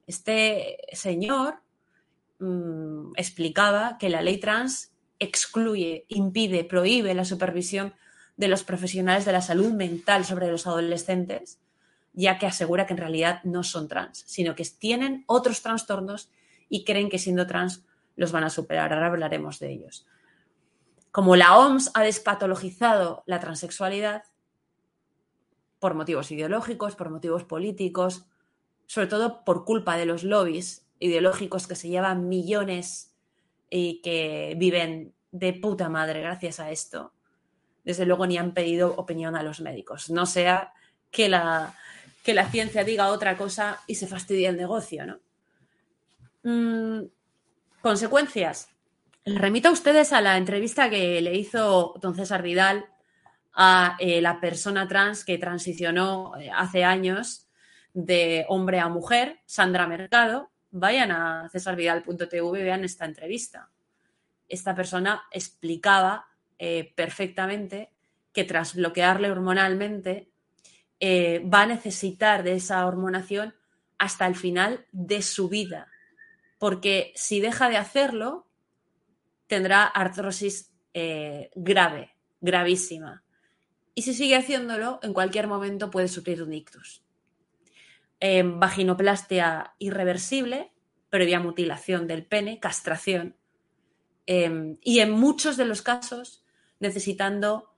Este 0.06 0.78
señor 0.92 1.60
mm, 2.40 3.12
explicaba 3.16 3.98
que 3.98 4.08
la 4.08 4.22
ley 4.22 4.38
trans 4.38 4.92
excluye, 5.18 6.04
impide, 6.08 6.64
prohíbe 6.64 7.14
la 7.14 7.24
supervisión 7.24 7.94
de 8.36 8.48
los 8.48 8.62
profesionales 8.64 9.24
de 9.24 9.32
la 9.32 9.42
salud 9.42 9.72
mental 9.72 10.24
sobre 10.24 10.50
los 10.50 10.66
adolescentes, 10.66 11.58
ya 12.12 12.38
que 12.38 12.46
asegura 12.46 12.86
que 12.86 12.94
en 12.94 12.98
realidad 12.98 13.40
no 13.44 13.62
son 13.62 13.88
trans, 13.88 14.24
sino 14.26 14.54
que 14.54 14.64
tienen 14.64 15.24
otros 15.26 15.62
trastornos 15.62 16.30
y 16.68 16.84
creen 16.84 17.10
que 17.10 17.18
siendo 17.18 17.46
trans 17.46 17.84
los 18.16 18.32
van 18.32 18.44
a 18.44 18.50
superar. 18.50 18.92
Ahora 18.92 19.06
hablaremos 19.06 19.58
de 19.58 19.72
ellos. 19.72 20.06
Como 21.10 21.36
la 21.36 21.56
OMS 21.56 21.90
ha 21.94 22.02
despatologizado 22.02 23.22
la 23.26 23.40
transexualidad 23.40 24.24
por 25.78 25.94
motivos 25.94 26.30
ideológicos, 26.30 26.96
por 26.96 27.10
motivos 27.10 27.44
políticos, 27.44 28.26
sobre 28.86 29.06
todo 29.06 29.44
por 29.44 29.64
culpa 29.64 29.96
de 29.96 30.06
los 30.06 30.24
lobbies 30.24 30.86
ideológicos 30.98 31.66
que 31.66 31.76
se 31.76 31.88
llevan 31.88 32.28
millones 32.28 33.14
y 33.70 34.00
que 34.02 34.54
viven 34.56 35.14
de 35.30 35.52
puta 35.52 35.88
madre 35.88 36.20
gracias 36.20 36.58
a 36.58 36.70
esto, 36.70 37.12
desde 37.84 38.06
luego 38.06 38.26
ni 38.26 38.38
han 38.38 38.54
pedido 38.54 38.94
opinión 38.96 39.36
a 39.36 39.42
los 39.42 39.60
médicos. 39.60 40.10
No 40.10 40.26
sea 40.26 40.72
que 41.10 41.28
la, 41.28 41.74
que 42.22 42.34
la 42.34 42.50
ciencia 42.50 42.84
diga 42.84 43.08
otra 43.08 43.36
cosa 43.36 43.80
y 43.86 43.94
se 43.94 44.06
fastidie 44.06 44.48
el 44.48 44.56
negocio, 44.56 45.06
¿no? 45.06 45.18
Mm, 46.42 47.06
consecuencias. 47.82 48.70
Remito 49.36 49.68
a 49.68 49.72
ustedes 49.72 50.12
a 50.12 50.20
la 50.20 50.36
entrevista 50.36 50.88
que 50.88 51.20
le 51.20 51.34
hizo 51.34 51.94
don 52.00 52.14
César 52.14 52.42
Vidal 52.42 52.86
a 53.52 53.96
eh, 53.98 54.20
la 54.22 54.40
persona 54.40 54.88
trans 54.88 55.24
que 55.24 55.38
transicionó 55.38 56.36
eh, 56.38 56.50
hace 56.50 56.84
años 56.84 57.46
de 57.92 58.46
hombre 58.48 58.80
a 58.80 58.88
mujer, 58.88 59.40
Sandra 59.44 59.86
Mercado. 59.86 60.50
Vayan 60.70 61.10
a 61.10 61.48
cesarvidal.tv 61.50 62.60
y 62.60 62.62
vean 62.62 62.84
esta 62.84 63.04
entrevista. 63.04 63.70
Esta 64.48 64.74
persona 64.74 65.22
explicaba 65.30 66.26
eh, 66.58 66.92
perfectamente 66.94 67.92
que 68.32 68.44
tras 68.44 68.74
bloquearle 68.74 69.30
hormonalmente 69.30 70.30
va 71.00 71.62
a 71.62 71.66
necesitar 71.66 72.42
de 72.42 72.54
esa 72.54 72.84
hormonación 72.84 73.54
hasta 73.98 74.26
el 74.26 74.34
final 74.34 74.86
de 74.90 75.22
su 75.22 75.48
vida. 75.48 75.86
Porque 76.58 77.12
si 77.14 77.40
deja 77.40 77.68
de 77.68 77.76
hacerlo, 77.76 78.47
tendrá 79.48 79.84
artrosis 79.84 80.72
eh, 80.94 81.50
grave, 81.56 82.14
gravísima. 82.40 83.24
y 83.94 84.02
si 84.02 84.14
sigue 84.14 84.36
haciéndolo, 84.36 85.00
en 85.02 85.12
cualquier 85.12 85.48
momento 85.48 85.90
puede 85.90 86.06
sufrir 86.06 86.40
un 86.44 86.54
ictus. 86.54 87.02
vaginoplastia 88.20 89.74
irreversible, 89.78 90.72
previa 91.10 91.40
mutilación 91.40 92.06
del 92.06 92.24
pene, 92.24 92.60
castración, 92.60 93.36
em, 94.26 94.78
y 94.82 95.00
en 95.00 95.10
muchos 95.10 95.56
de 95.56 95.64
los 95.64 95.82
casos 95.82 96.44
necesitando 96.78 97.74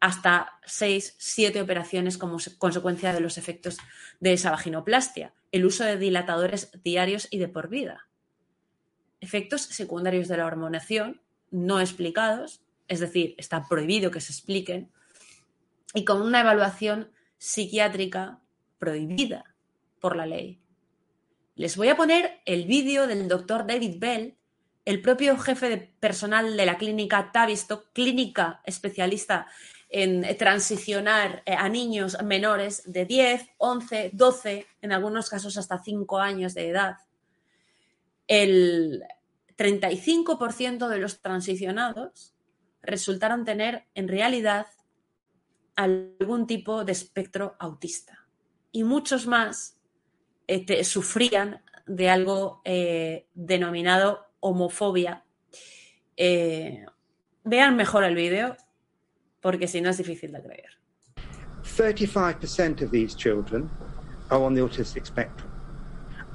hasta 0.00 0.60
6, 0.66 1.14
7 1.18 1.62
operaciones 1.62 2.18
como 2.18 2.36
consecuencia 2.58 3.14
de 3.14 3.20
los 3.20 3.38
efectos 3.38 3.78
de 4.20 4.34
esa 4.34 4.50
vaginoplastia, 4.50 5.32
el 5.50 5.64
uso 5.64 5.82
de 5.82 5.96
dilatadores 5.96 6.70
diarios 6.82 7.26
y 7.30 7.38
de 7.38 7.48
por 7.48 7.70
vida. 7.70 8.06
Efectos 9.24 9.62
secundarios 9.62 10.28
de 10.28 10.36
la 10.36 10.44
hormonación 10.44 11.22
no 11.50 11.80
explicados, 11.80 12.60
es 12.88 13.00
decir, 13.00 13.34
está 13.38 13.66
prohibido 13.66 14.10
que 14.10 14.20
se 14.20 14.32
expliquen, 14.32 14.92
y 15.94 16.04
con 16.04 16.20
una 16.20 16.42
evaluación 16.42 17.10
psiquiátrica 17.38 18.40
prohibida 18.78 19.54
por 19.98 20.14
la 20.14 20.26
ley. 20.26 20.60
Les 21.54 21.74
voy 21.78 21.88
a 21.88 21.96
poner 21.96 22.42
el 22.44 22.66
vídeo 22.66 23.06
del 23.06 23.26
doctor 23.26 23.66
David 23.66 23.96
Bell, 23.98 24.36
el 24.84 25.00
propio 25.00 25.38
jefe 25.38 25.70
de 25.70 25.78
personal 25.78 26.54
de 26.54 26.66
la 26.66 26.76
clínica 26.76 27.32
Tavistock, 27.32 27.94
clínica 27.94 28.60
especialista 28.66 29.46
en 29.88 30.36
transicionar 30.36 31.42
eh, 31.46 31.54
a 31.54 31.70
niños 31.70 32.22
menores 32.22 32.82
de 32.84 33.06
10, 33.06 33.48
11, 33.56 34.10
12, 34.12 34.66
en 34.82 34.92
algunos 34.92 35.30
casos 35.30 35.56
hasta 35.56 35.82
5 35.82 36.18
años 36.18 36.52
de 36.52 36.68
edad. 36.68 36.96
El 38.26 39.04
35% 39.56 40.88
de 40.88 40.98
los 40.98 41.20
transicionados 41.20 42.34
resultaron 42.82 43.44
tener 43.44 43.86
en 43.94 44.08
realidad 44.08 44.66
algún 45.76 46.46
tipo 46.46 46.84
de 46.84 46.92
espectro 46.92 47.56
autista 47.58 48.26
y 48.72 48.84
muchos 48.84 49.26
más 49.26 49.78
este, 50.46 50.84
sufrían 50.84 51.62
de 51.86 52.10
algo 52.10 52.60
eh, 52.64 53.28
denominado 53.34 54.26
homofobia. 54.40 55.24
Eh, 56.16 56.84
vean 57.44 57.76
mejor 57.76 58.04
el 58.04 58.14
vídeo, 58.14 58.56
porque 59.40 59.68
si 59.68 59.80
no 59.80 59.90
es 59.90 59.98
difícil 59.98 60.32
de 60.32 60.42
creer. 60.42 60.70
35% 61.76 62.82
of 62.82 62.90
these 62.90 63.16
children 63.16 63.70
are 64.30 64.42
on 64.42 64.54
the 64.54 64.60
autistic 64.60 65.06
spectrum. 65.06 65.53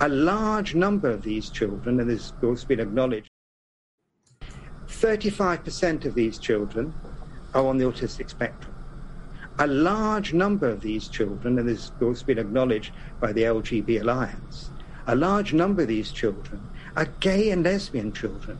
A 0.01 0.09
large 0.09 0.75
number 0.75 1.09
of 1.09 1.23
these 1.23 1.49
children, 1.49 1.99
and 1.99 2.09
this 2.09 2.31
has 2.31 2.43
also 2.43 2.67
been 2.67 2.79
acknowledged, 2.79 3.29
35% 4.87 6.05
of 6.05 6.15
these 6.15 6.37
children 6.37 6.93
are 7.53 7.65
on 7.65 7.77
the 7.77 7.85
autistic 7.85 8.29
spectrum 8.29 8.73
a 9.59 9.67
large 9.67 10.33
number 10.33 10.69
of 10.69 10.79
these 10.79 11.09
children, 11.09 11.59
and 11.59 11.67
this 11.67 11.89
has 11.89 12.01
also 12.01 12.25
been 12.25 12.39
acknowledged 12.39 12.93
by 13.19 13.33
the 13.33 13.43
LGB 13.43 13.99
Alliance, 13.99 14.71
a 15.05 15.15
large 15.15 15.53
number 15.53 15.81
of 15.81 15.89
these 15.89 16.13
children 16.13 16.61
are 16.95 17.07
gay 17.19 17.51
and 17.51 17.65
lesbian 17.65 18.13
children 18.13 18.57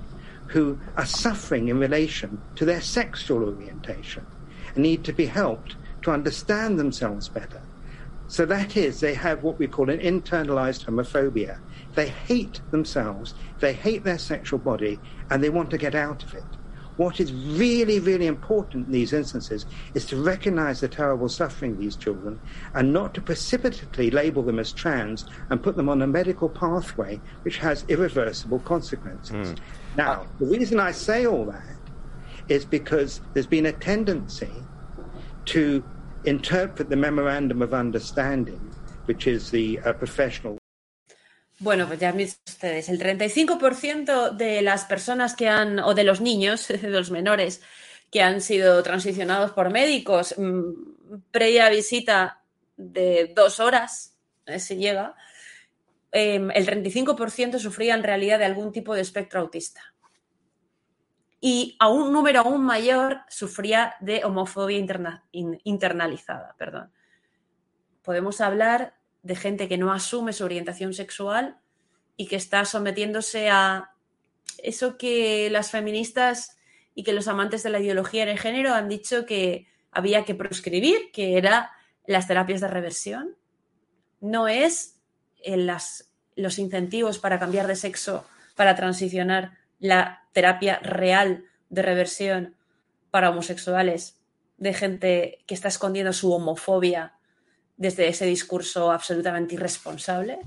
who 0.48 0.78
are 0.98 1.06
suffering 1.06 1.70
in 1.70 1.80
relation 1.80 2.42
to 2.56 2.66
their 2.66 2.82
sexual 2.82 3.46
orientation 3.46 4.26
and 4.76 4.84
need 4.84 5.06
to 5.06 5.14
be 5.14 5.26
helped 5.26 5.76
to 6.02 6.12
understand 6.12 6.78
themselves 6.78 7.30
better. 7.30 7.62
So 8.30 8.46
that 8.46 8.78
is, 8.78 9.00
they 9.00 9.16
have 9.16 9.42
what 9.42 9.58
we 9.58 9.68
call 9.68 9.90
an 9.90 10.00
internalized 10.00 10.86
homophobia. 10.86 11.58
They 11.96 12.10
hate 12.10 12.62
themselves, 12.70 13.34
they 13.60 13.74
hate 13.74 14.04
their 14.04 14.20
sexual 14.20 14.60
body, 14.60 15.00
and 15.32 15.44
they 15.44 15.50
want 15.50 15.72
to 15.72 15.80
get 15.80 15.96
out 15.96 16.24
of 16.24 16.36
it. 16.36 16.44
What 16.98 17.20
is 17.20 17.34
really, 17.34 18.00
really 18.00 18.28
important 18.28 18.86
in 18.86 18.92
these 18.92 19.14
instances 19.14 19.66
is 19.96 20.06
to 20.08 20.22
recognize 20.22 20.80
the 20.80 20.88
terrible 20.88 21.28
suffering 21.28 21.72
of 21.72 21.80
these 21.80 21.96
children 21.96 22.40
and 22.76 22.94
not 22.94 23.16
to 23.16 23.22
precipitately 23.22 24.12
label 24.12 24.44
them 24.44 24.60
as 24.60 24.72
trans 24.74 25.26
and 25.50 25.64
put 25.64 25.76
them 25.76 25.90
on 25.90 26.02
a 26.04 26.08
medical 26.08 26.50
pathway 26.50 27.20
which 27.42 27.58
has 27.58 27.84
irreversible 27.88 28.60
consequences. 28.60 29.54
Mm. 29.54 29.58
Now, 29.98 30.28
the 30.38 30.46
reason 30.46 30.80
I 30.80 30.92
say 30.92 31.26
all 31.26 31.46
that 31.46 31.80
is 32.48 32.64
because 32.64 33.22
there's 33.34 33.48
been 33.48 33.66
a 33.66 33.72
tendency 33.72 34.52
to 35.46 35.84
interpret 36.26 36.90
the 36.90 36.96
memorandum 36.96 37.62
of 37.62 37.74
understanding, 37.74 38.60
which 39.06 39.28
is 39.28 39.52
the 39.52 39.80
uh, 39.86 39.94
professional 39.94 40.60
Bueno, 41.60 41.88
pues 41.88 42.00
ya 42.00 42.10
han 42.10 42.22
ustedes, 42.22 42.88
el 42.88 43.00
35% 43.00 44.32
de 44.32 44.62
las 44.62 44.86
personas 44.86 45.36
que 45.36 45.50
han, 45.50 45.80
o 45.80 45.94
de 45.94 46.06
los 46.06 46.22
niños, 46.22 46.68
de 46.70 46.90
los 46.90 47.12
menores, 47.12 47.62
que 48.10 48.22
han 48.22 48.42
sido 48.42 48.82
transicionados 48.82 49.52
por 49.52 49.70
médicos, 49.70 50.36
mm, 50.38 50.72
previa 51.32 51.70
visita 51.70 52.42
de 52.78 53.34
dos 53.36 53.60
horas, 53.60 54.16
eh, 54.46 54.60
si 54.60 54.78
llega, 54.78 55.16
em, 56.12 56.50
el 56.52 56.66
35% 56.66 57.60
sufría 57.60 57.94
en 57.94 58.04
realidad 58.04 58.40
de 58.40 58.46
algún 58.46 58.72
tipo 58.72 58.96
de 58.96 59.02
espectro 59.02 59.42
autista. 59.42 59.82
Y 61.42 61.78
a 61.80 61.88
un 61.88 62.12
número 62.12 62.42
aún 62.42 62.64
mayor 62.64 63.22
sufría 63.30 63.96
de 64.02 64.26
homofobia 64.26 64.78
internalizada. 65.64 66.56
Perdón. 66.58 66.92
Podemos 68.02 68.42
hablar 68.42 68.96
de 69.24 69.36
gente 69.36 69.68
que 69.68 69.78
no 69.78 69.94
asume 69.94 70.34
su 70.34 70.44
orientación 70.44 70.94
sexual 70.94 71.60
y 72.18 72.28
que 72.28 72.36
está 72.36 72.66
sometiéndose 72.66 73.50
a 73.50 73.92
eso 74.64 74.98
que 74.98 75.50
las 75.50 75.72
feministas 75.72 76.58
y 76.96 77.04
que 77.04 77.14
los 77.14 77.28
amantes 77.28 77.64
de 77.64 77.70
la 77.70 77.80
ideología 77.80 78.26
de 78.26 78.38
género 78.38 78.74
han 78.74 78.90
dicho 78.90 79.26
que 79.26 79.68
había 79.92 80.26
que 80.26 80.36
proscribir, 80.36 81.12
que 81.14 81.38
era 81.38 81.72
las 82.06 82.28
terapias 82.28 82.62
de 82.62 82.68
reversión. 82.68 83.38
No 84.20 84.48
es 84.48 85.00
en 85.42 85.66
las, 85.66 86.12
los 86.36 86.60
incentivos 86.60 87.20
para 87.20 87.40
cambiar 87.40 87.68
de 87.68 87.76
sexo, 87.76 88.26
para 88.56 88.76
transicionar 88.76 89.58
la 89.80 90.28
terapia 90.32 90.80
real 90.80 91.46
de 91.70 91.82
reversión 91.82 92.56
para 93.12 93.30
homosexuales, 93.30 94.20
de 94.58 94.74
gente 94.74 95.44
que 95.48 95.54
está 95.54 95.68
escondiendo 95.68 96.14
su 96.14 96.32
homofobia 96.32 97.14
desde 97.78 98.08
ese 98.10 98.26
discurso 98.26 98.92
absolutamente 98.92 99.56
irresponsable, 99.56 100.40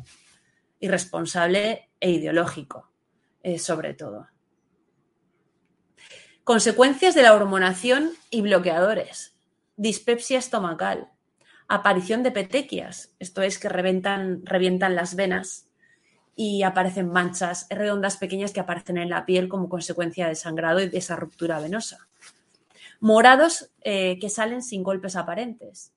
irresponsable 0.81 1.89
e 1.99 2.11
ideológico, 2.11 2.91
eh, 3.43 3.59
sobre 3.59 3.95
todo. 3.95 4.29
Consecuencias 6.45 7.15
de 7.15 7.23
la 7.23 7.35
hormonación 7.35 8.11
y 8.29 8.43
bloqueadores. 8.43 9.35
Dispepsia 9.77 10.39
estomacal. 10.39 11.09
Aparición 11.69 12.23
de 12.23 12.33
petequias, 12.33 13.15
esto 13.19 13.43
es 13.43 13.59
que 13.59 13.69
reventan, 13.69 14.45
revientan 14.45 14.95
las 14.95 15.15
venas 15.15 15.72
y 16.35 16.63
aparecen 16.63 17.13
manchas 17.13 17.67
redondas 17.71 18.17
pequeñas 18.17 18.53
que 18.53 18.61
aparecen 18.61 18.99
en 18.99 19.11
la 19.11 19.27
piel 19.27 19.49
como 19.49 19.69
consecuencia 19.69 20.27
del 20.27 20.37
sangrado 20.37 20.81
y 20.81 20.89
de 20.89 20.99
esa 20.99 21.17
ruptura 21.17 21.61
venosa. 21.61 22.09
Morados 23.01 23.71
eh, 23.83 24.19
que 24.21 24.31
salen 24.31 24.63
sin 24.63 24.83
golpes 24.83 25.17
aparentes 25.17 25.93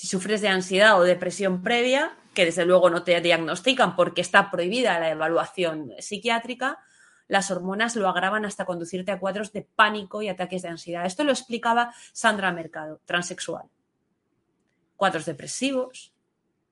si 0.00 0.06
sufres 0.06 0.40
de 0.40 0.48
ansiedad 0.48 0.98
o 0.98 1.02
depresión 1.02 1.62
previa, 1.62 2.16
que 2.32 2.46
desde 2.46 2.64
luego 2.64 2.88
no 2.88 3.02
te 3.02 3.20
diagnostican 3.20 3.96
porque 3.96 4.22
está 4.22 4.50
prohibida 4.50 4.98
la 4.98 5.10
evaluación 5.10 5.92
psiquiátrica, 5.98 6.78
las 7.28 7.50
hormonas 7.50 7.96
lo 7.96 8.08
agravan 8.08 8.46
hasta 8.46 8.64
conducirte 8.64 9.12
a 9.12 9.20
cuadros 9.20 9.52
de 9.52 9.60
pánico 9.60 10.22
y 10.22 10.30
ataques 10.30 10.62
de 10.62 10.68
ansiedad. 10.68 11.04
Esto 11.04 11.22
lo 11.22 11.32
explicaba 11.32 11.92
Sandra 12.14 12.50
Mercado, 12.50 13.02
transexual. 13.04 13.64
Cuadros 14.96 15.26
depresivos. 15.26 16.09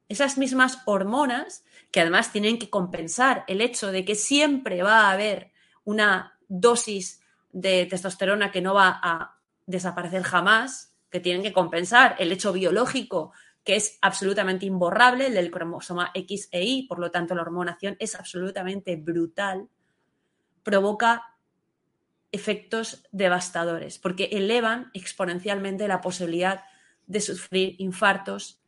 Esas 0.08 0.38
mismas 0.38 0.82
hormonas 0.86 1.64
que 1.90 2.00
además 2.00 2.32
tienen 2.32 2.58
que 2.58 2.70
compensar 2.70 3.44
el 3.46 3.60
hecho 3.60 3.92
de 3.92 4.04
que 4.04 4.14
siempre 4.14 4.82
va 4.82 5.02
a 5.02 5.12
haber 5.12 5.52
una 5.84 6.38
dosis 6.48 7.20
de 7.52 7.86
testosterona 7.86 8.50
que 8.50 8.60
no 8.60 8.74
va 8.74 9.00
a 9.02 9.38
desaparecer 9.66 10.22
jamás, 10.22 10.94
que 11.10 11.20
tienen 11.20 11.42
que 11.42 11.52
compensar 11.52 12.16
el 12.18 12.32
hecho 12.32 12.52
biológico 12.52 13.32
que 13.68 13.76
es 13.76 13.98
absolutamente 14.00 14.64
imborrable, 14.64 15.26
el 15.26 15.34
del 15.34 15.50
cromosoma 15.50 16.10
X 16.14 16.48
e 16.52 16.64
Y, 16.64 16.86
por 16.88 16.98
lo 16.98 17.10
tanto 17.10 17.34
la 17.34 17.42
hormonación 17.42 17.96
es 17.98 18.14
absolutamente 18.14 18.96
brutal, 18.96 19.68
provoca 20.62 21.36
efectos 22.32 23.04
devastadores, 23.12 23.98
porque 23.98 24.30
elevan 24.32 24.90
exponencialmente 24.94 25.86
la 25.86 26.00
posibilidad 26.00 26.64
de 27.06 27.20
sufrir 27.20 27.74
infartos, 27.78 28.58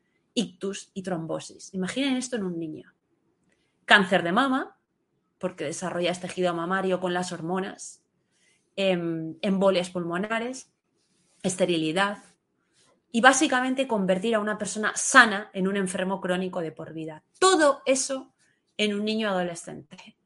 ictus 0.40 0.90
y 0.94 1.02
trombosis. 1.02 1.74
Imaginen 1.74 2.16
esto 2.16 2.36
en 2.36 2.44
un 2.44 2.58
niño. 2.58 2.94
Cáncer 3.84 4.22
de 4.22 4.32
mama, 4.32 4.78
porque 5.38 5.64
desarrolla 5.64 6.10
este 6.10 6.28
tejido 6.28 6.54
mamario 6.54 6.98
con 6.98 7.12
las 7.12 7.32
hormonas, 7.32 8.02
em, 8.76 9.36
embolias 9.42 9.90
pulmonares, 9.90 10.72
esterilidad, 11.42 12.18
y 13.12 13.20
básicamente 13.20 13.86
convertir 13.86 14.34
a 14.34 14.40
una 14.40 14.56
persona 14.56 14.92
sana 14.94 15.50
en 15.52 15.66
un 15.68 15.76
enfermo 15.76 16.20
crónico 16.20 16.60
de 16.60 16.72
por 16.72 16.94
vida. 16.94 17.22
Todo 17.38 17.82
eso 17.84 18.32
en 18.76 18.94
un 18.94 19.04
niño 19.04 19.28
adolescente. 19.28 20.16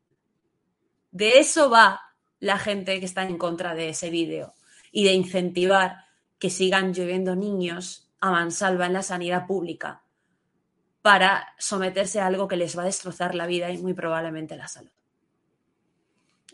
De 1.10 1.38
eso 1.38 1.70
va 1.70 2.00
la 2.40 2.58
gente 2.58 3.00
que 3.00 3.06
está 3.06 3.22
en 3.22 3.38
contra 3.38 3.74
de 3.74 3.88
ese 3.88 4.10
vídeo 4.10 4.54
y 4.92 5.04
de 5.04 5.14
incentivar 5.14 6.04
que 6.38 6.50
sigan 6.50 6.92
lloviendo 6.92 7.34
niños 7.34 8.12
a 8.20 8.30
mansalva 8.30 8.86
en 8.86 8.92
la 8.92 9.02
sanidad 9.02 9.46
pública 9.46 10.03
para 11.04 11.54
someterse 11.58 12.18
a 12.18 12.26
algo 12.26 12.48
que 12.48 12.56
les 12.56 12.78
va 12.78 12.80
a 12.80 12.86
destrozar 12.86 13.34
la 13.34 13.46
vida 13.46 13.70
y 13.70 13.76
muy 13.76 13.92
probablemente 13.92 14.56
la 14.56 14.68
salud. 14.68 14.90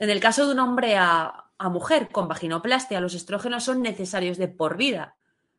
En 0.00 0.10
el 0.10 0.18
caso 0.18 0.44
de 0.44 0.54
un 0.54 0.58
hombre 0.58 0.96
a, 0.96 1.52
mujer 1.70 2.08
con 2.08 2.26
vaginoplastia, 2.26 3.00
los 3.00 3.14
estrógenos 3.14 3.62
son 3.62 3.80
necesarios 3.80 4.38
de 4.38 4.48
por 4.48 4.76
vida. 4.76 5.14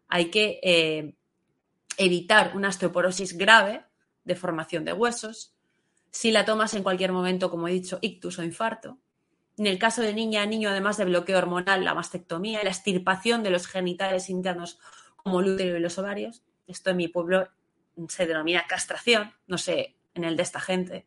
Hay 0.10 0.25
que 0.30 0.60
eh, 0.62 1.15
evitar 1.95 2.51
una 2.54 2.67
osteoporosis 2.67 3.38
grave 3.38 3.86
de 4.25 4.36
formación 4.36 4.84
de 4.84 4.91
huesos. 4.91 5.56
Si 6.10 6.32
la 6.32 6.43
tomas 6.43 6.73
en 6.73 6.84
cualquier 6.84 7.13
momento, 7.13 7.49
como 7.49 7.69
he 7.69 7.71
dicho, 7.71 7.97
ictus 8.01 8.39
o 8.39 8.43
infarto. 8.43 8.97
En 9.58 9.67
el 9.67 9.80
caso 9.80 10.01
de 10.01 10.13
niña 10.13 10.41
a 10.41 10.47
niño, 10.47 10.67
además 10.67 10.97
de 10.97 11.06
bloqueo 11.06 11.38
hormonal, 11.38 11.86
la 11.86 11.93
mastectomía, 11.93 12.62
la 12.62 12.71
extirpación 12.71 13.41
de 13.41 13.51
los 13.51 13.67
genitales 13.67 14.30
internos 14.30 14.80
como 15.15 15.39
el 15.39 15.54
útero 15.54 15.77
y 15.77 15.80
los 15.80 15.97
ovarios. 15.97 16.43
Esto 16.67 16.89
en 16.89 16.97
mi 16.97 17.08
pueblo 17.08 17.47
se 18.10 18.26
denomina 18.26 18.68
castración, 18.68 19.34
no 19.48 19.58
sé, 19.58 19.96
en 20.14 20.24
el 20.24 20.36
de 20.36 20.44
esta 20.44 20.60
gente. 20.60 21.06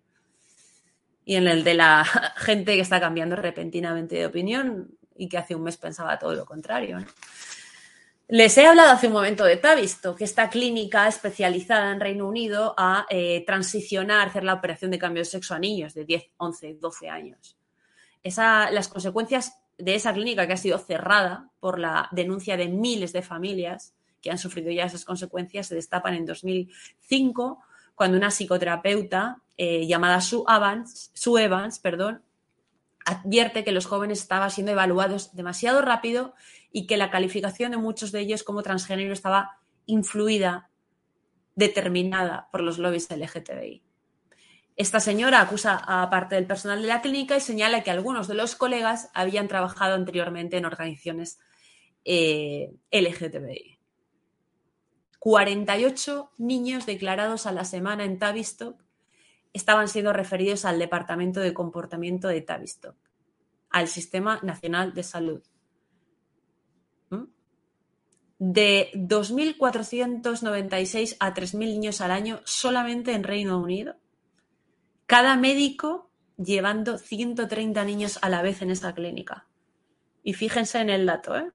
Y 1.25 1.37
en 1.37 1.49
el 1.49 1.65
de 1.65 1.75
la 1.75 2.05
gente 2.37 2.75
que 2.75 2.81
está 2.81 3.01
cambiando 3.01 3.37
repentinamente 3.37 4.17
de 4.17 4.27
opinión 4.27 4.97
y 5.17 5.29
que 5.29 5.39
hace 5.39 5.55
un 5.55 5.63
mes 5.63 5.77
pensaba 5.77 6.19
todo 6.19 6.35
lo 6.35 6.45
contrario. 6.45 6.99
Les 8.29 8.57
he 8.57 8.67
hablado 8.67 8.93
hace 8.93 9.09
un 9.09 9.13
momento 9.13 9.45
de 9.45 9.59
Tavisto, 9.59 10.17
que 10.17 10.25
esta 10.25 10.49
clínica 10.49 11.07
especializada 11.07 11.93
en 11.93 12.01
Reino 12.01 12.27
Unido 12.27 12.75
a 12.77 13.07
eh, 13.11 13.45
transicionar, 13.47 14.29
hacer 14.29 14.45
la 14.45 14.55
operación 14.55 14.91
de 14.91 14.99
cambio 14.99 15.21
de 15.21 15.27
sexo 15.27 15.55
a 15.55 15.59
niños 15.59 15.93
de 15.93 16.07
10, 16.07 16.31
11, 16.39 16.75
12 16.81 17.09
años. 17.11 17.59
Esa, 18.23 18.71
las 18.71 18.89
consecuencias 18.89 19.59
de 19.77 19.95
esa 19.95 20.15
clínica 20.15 20.47
que 20.47 20.55
ha 20.55 20.57
sido 20.57 20.79
cerrada 20.79 21.51
por 21.61 21.79
la 21.79 22.09
denuncia 22.13 22.57
de 22.57 22.69
miles 22.69 23.13
de 23.13 23.21
familias 23.21 23.95
que 24.25 24.31
han 24.31 24.39
sufrido 24.39 24.71
ya 24.71 24.87
esas 24.87 25.05
consecuencias 25.05 25.67
se 25.67 25.75
destapan 25.75 26.15
en 26.15 26.25
2005 26.25 27.61
cuando 27.95 28.17
una 28.17 28.31
psicoterapeuta 28.31 29.43
eh, 29.59 29.87
llamada 29.87 30.23
Sue 30.23 30.45
Evans, 30.49 31.11
Sue 31.13 31.45
Evans 31.45 31.79
perdón, 31.79 32.25
advierte 33.05 33.65
que 33.65 33.73
los 33.73 33.85
jóvenes 33.85 34.21
estaban 34.21 34.51
siendo 34.51 34.73
evaluados 34.73 35.37
demasiado 35.37 35.83
rápido 35.83 36.35
y 36.73 36.87
que 36.87 36.97
la 36.97 37.11
calificación 37.11 37.73
de 37.73 37.77
muchos 37.77 38.13
de 38.13 38.21
ellos 38.21 38.43
como 38.45 38.63
transgénero 38.63 39.13
estaba 39.13 39.59
influida, 39.85 40.71
determinada 41.55 42.49
por 42.51 42.63
los 42.63 42.79
lobbies 42.79 43.11
LGTBI. 43.11 43.83
Esta 44.75 45.01
señora 45.01 45.43
acusa 45.43 45.77
a 45.87 46.09
parte 46.09 46.35
del 46.35 46.47
personal 46.47 46.81
de 46.81 46.89
la 46.89 47.03
clínica 47.03 47.37
y 47.37 47.41
señala 47.41 47.83
que 47.85 47.91
algunos 47.91 48.27
de 48.27 48.35
los 48.35 48.57
colegas 48.57 49.11
habían 49.13 49.49
trabajado 49.49 49.95
anteriormente 49.95 50.57
en 50.57 50.65
organizaciones 50.65 51.39
eh, 52.05 52.73
LGTBI. 52.91 53.74
48 55.25 56.31
niños 56.37 56.85
declarados 56.85 57.47
a 57.47 57.53
la 57.53 57.65
semana 57.65 58.05
en 58.05 58.19
Tavistock 58.19 58.85
estaban 59.55 59.89
siendo 59.89 60.13
referidos 60.13 60.67
al 60.67 60.79
Departamento 60.79 61.41
de 61.41 61.55
Comportamiento 61.55 62.29
de 62.29 62.43
Tavistock, 62.43 62.95
al 63.71 63.89
Sistema 63.89 64.39
Nacional 64.43 64.93
de 64.93 65.03
Salud 65.03 65.43
de 68.39 68.91
2.496 68.95 71.17
a 71.19 71.33
3.000 71.33 71.59
niños 71.59 72.03
al 72.03 72.11
año 72.11 72.43
solamente 72.45 73.15
en 73.15 73.25
Reino 73.25 73.59
Unido. 73.59 73.97
Cada 75.07 75.39
médico 75.39 76.11
llevando 76.37 76.99
130 76.99 77.83
niños 77.87 78.19
a 78.21 78.29
la 78.29 78.43
vez 78.43 78.61
en 78.61 78.71
esa 78.71 78.95
clínica. 78.95 79.47
Y 80.23 80.35
fíjense 80.35 80.81
en 80.81 80.91
el 80.91 81.07
dato. 81.07 81.35
¿eh? 81.35 81.51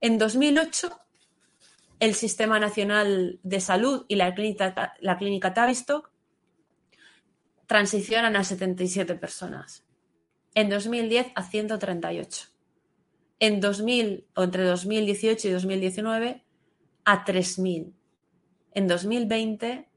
En 0.00 0.18
2008, 0.18 1.05
el 2.00 2.14
Sistema 2.14 2.58
Nacional 2.58 3.40
de 3.42 3.60
Salud 3.60 4.04
y 4.08 4.16
la 4.16 4.34
clínica, 4.34 4.94
la 5.00 5.16
clínica 5.16 5.54
Tavistock 5.54 6.10
transicionan 7.66 8.36
a 8.36 8.44
77 8.44 9.14
personas. 9.14 9.84
En 10.54 10.68
2010 10.68 11.32
a 11.34 11.42
138 11.42 12.56
en 13.38 13.60
2000 13.60 14.26
o 14.34 14.42
entre 14.42 14.64
2018 14.64 15.48
y 15.48 15.50
2019 15.50 16.44
a 17.04 17.24
3.000. 17.24 17.92
En 18.72 18.88
2020, 18.88 19.88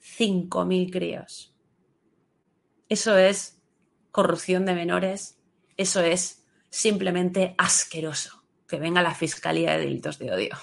5.000 0.00 0.92
críos. 0.92 1.54
Eso 2.88 3.16
es 3.16 3.60
corrupción 4.10 4.64
de 4.64 4.74
menores, 4.74 5.38
eso 5.76 6.00
es 6.00 6.44
simplemente 6.70 7.54
asqueroso. 7.58 8.42
Que 8.66 8.78
venga 8.78 9.02
la 9.02 9.14
Fiscalía 9.14 9.72
de 9.72 9.78
Delitos 9.78 10.18
de 10.18 10.32
Odio. 10.32 10.56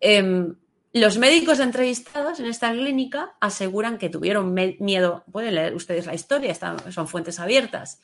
Em, 0.00 0.54
los 0.92 1.18
médicos 1.18 1.60
entrevistados 1.60 2.40
en 2.40 2.46
esta 2.46 2.72
clínica 2.72 3.34
aseguran 3.40 3.98
que 3.98 4.08
tuvieron 4.08 4.54
miedo, 4.54 5.24
pueden 5.30 5.54
leer 5.54 5.74
ustedes 5.74 6.06
la 6.06 6.14
historia, 6.14 6.54
son 6.90 7.08
fuentes 7.08 7.38
abiertas, 7.40 8.00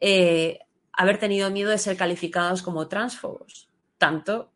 eh, 0.00 0.60
haber 0.92 1.18
tenido 1.18 1.50
miedo 1.50 1.70
de 1.70 1.78
ser 1.78 1.96
calificados 1.96 2.62
como 2.62 2.88
transfobos, 2.88 3.68
tanto 3.98 4.52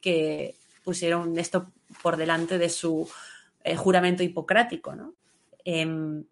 que 0.00 0.54
pusieron 0.84 1.36
esto 1.38 1.72
por 2.02 2.16
delante 2.16 2.58
de 2.58 2.68
su 2.68 3.08
eh, 3.64 3.76
juramento 3.76 4.22
hipocrático. 4.22 4.94
Em, 5.64 6.24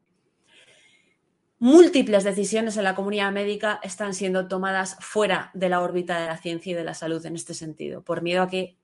múltiples 1.59 2.25
decisiones 2.25 2.77
en 2.77 2.85
la 2.85 2.95
comunidad 2.95 3.33
médica 3.33 3.81
están 3.83 4.15
siendo 4.15 4.47
tomadas 4.47 4.97
fuera 5.01 5.51
de 5.55 5.69
la 5.69 5.81
órbita 5.81 6.21
de 6.21 6.27
la 6.27 6.39
ciencia 6.39 6.71
y 6.71 6.75
de 6.75 6.85
la 6.85 6.95
salud 6.95 7.25
en 7.27 7.35
este 7.35 7.53
sentido, 7.53 8.03
por 8.03 8.23
miedo 8.23 8.43
a 8.43 8.49
que 8.49 8.77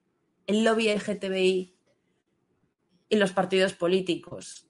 el 0.47 0.65
lobby 0.65 0.93
LGTBI 0.93 1.75
y 3.09 3.17
los 3.17 3.33
partidos 3.33 3.73
políticos 3.73 4.67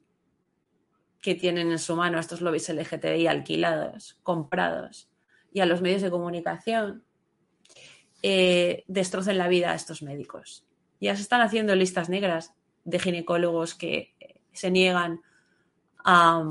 que 1.20 1.34
tienen 1.34 1.72
en 1.72 1.78
su 1.78 1.96
mano 1.96 2.18
estos 2.18 2.40
lobbies 2.40 2.68
LGTBI 2.68 3.26
alquilados, 3.26 4.18
comprados, 4.22 5.08
y 5.52 5.60
a 5.60 5.66
los 5.66 5.80
medios 5.80 6.02
de 6.02 6.10
comunicación 6.10 7.04
eh, 8.22 8.84
destrocen 8.88 9.38
la 9.38 9.48
vida 9.48 9.70
a 9.70 9.74
estos 9.74 10.02
médicos. 10.02 10.66
Ya 11.00 11.16
se 11.16 11.22
están 11.22 11.40
haciendo 11.40 11.74
listas 11.74 12.08
negras 12.08 12.52
de 12.84 12.98
ginecólogos 12.98 13.74
que 13.74 14.14
se 14.52 14.70
niegan 14.70 15.20
a, 16.04 16.44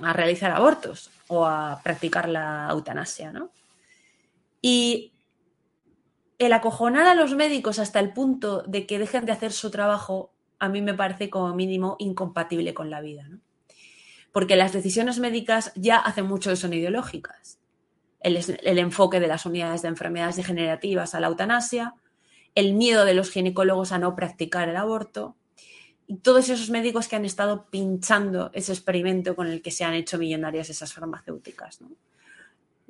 a 0.00 0.12
realizar 0.12 0.50
abortos 0.50 1.10
o 1.28 1.46
a 1.46 1.80
practicar 1.82 2.28
la 2.28 2.68
eutanasia, 2.70 3.32
¿no? 3.32 3.52
Y 4.60 5.11
el 6.46 6.52
acojonar 6.52 7.06
a 7.06 7.14
los 7.14 7.34
médicos 7.34 7.78
hasta 7.78 8.00
el 8.00 8.12
punto 8.12 8.62
de 8.62 8.86
que 8.86 8.98
dejen 8.98 9.24
de 9.26 9.32
hacer 9.32 9.52
su 9.52 9.70
trabajo, 9.70 10.32
a 10.58 10.68
mí 10.68 10.82
me 10.82 10.94
parece 10.94 11.30
como 11.30 11.54
mínimo 11.54 11.96
incompatible 11.98 12.74
con 12.74 12.90
la 12.90 13.00
vida, 13.00 13.26
¿no? 13.28 13.40
porque 14.32 14.56
las 14.56 14.72
decisiones 14.72 15.18
médicas 15.18 15.72
ya 15.74 15.98
hacen 15.98 16.26
mucho 16.26 16.50
de 16.50 16.56
son 16.56 16.72
ideológicas. 16.72 17.58
El, 18.20 18.36
el, 18.36 18.78
enfoque 18.78 19.20
de 19.20 19.26
las 19.26 19.46
unidades 19.46 19.82
de 19.82 19.88
enfermedades 19.88 20.36
degenerativas 20.36 21.14
a 21.14 21.20
la 21.20 21.26
eutanasia, 21.26 21.94
el 22.54 22.74
miedo 22.74 23.04
de 23.04 23.14
los 23.14 23.30
ginecólogos 23.30 23.92
a 23.92 23.98
no 23.98 24.14
practicar 24.14 24.68
el 24.68 24.76
aborto 24.76 25.36
y 26.06 26.16
todos 26.16 26.48
esos 26.48 26.70
médicos 26.70 27.08
que 27.08 27.16
han 27.16 27.24
estado 27.24 27.66
pinchando 27.70 28.50
ese 28.54 28.72
experimento 28.72 29.34
con 29.34 29.48
el 29.48 29.62
que 29.62 29.70
se 29.70 29.84
han 29.84 29.94
hecho 29.94 30.18
millonarias 30.18 30.70
esas 30.70 30.92
farmacéuticas. 30.92 31.80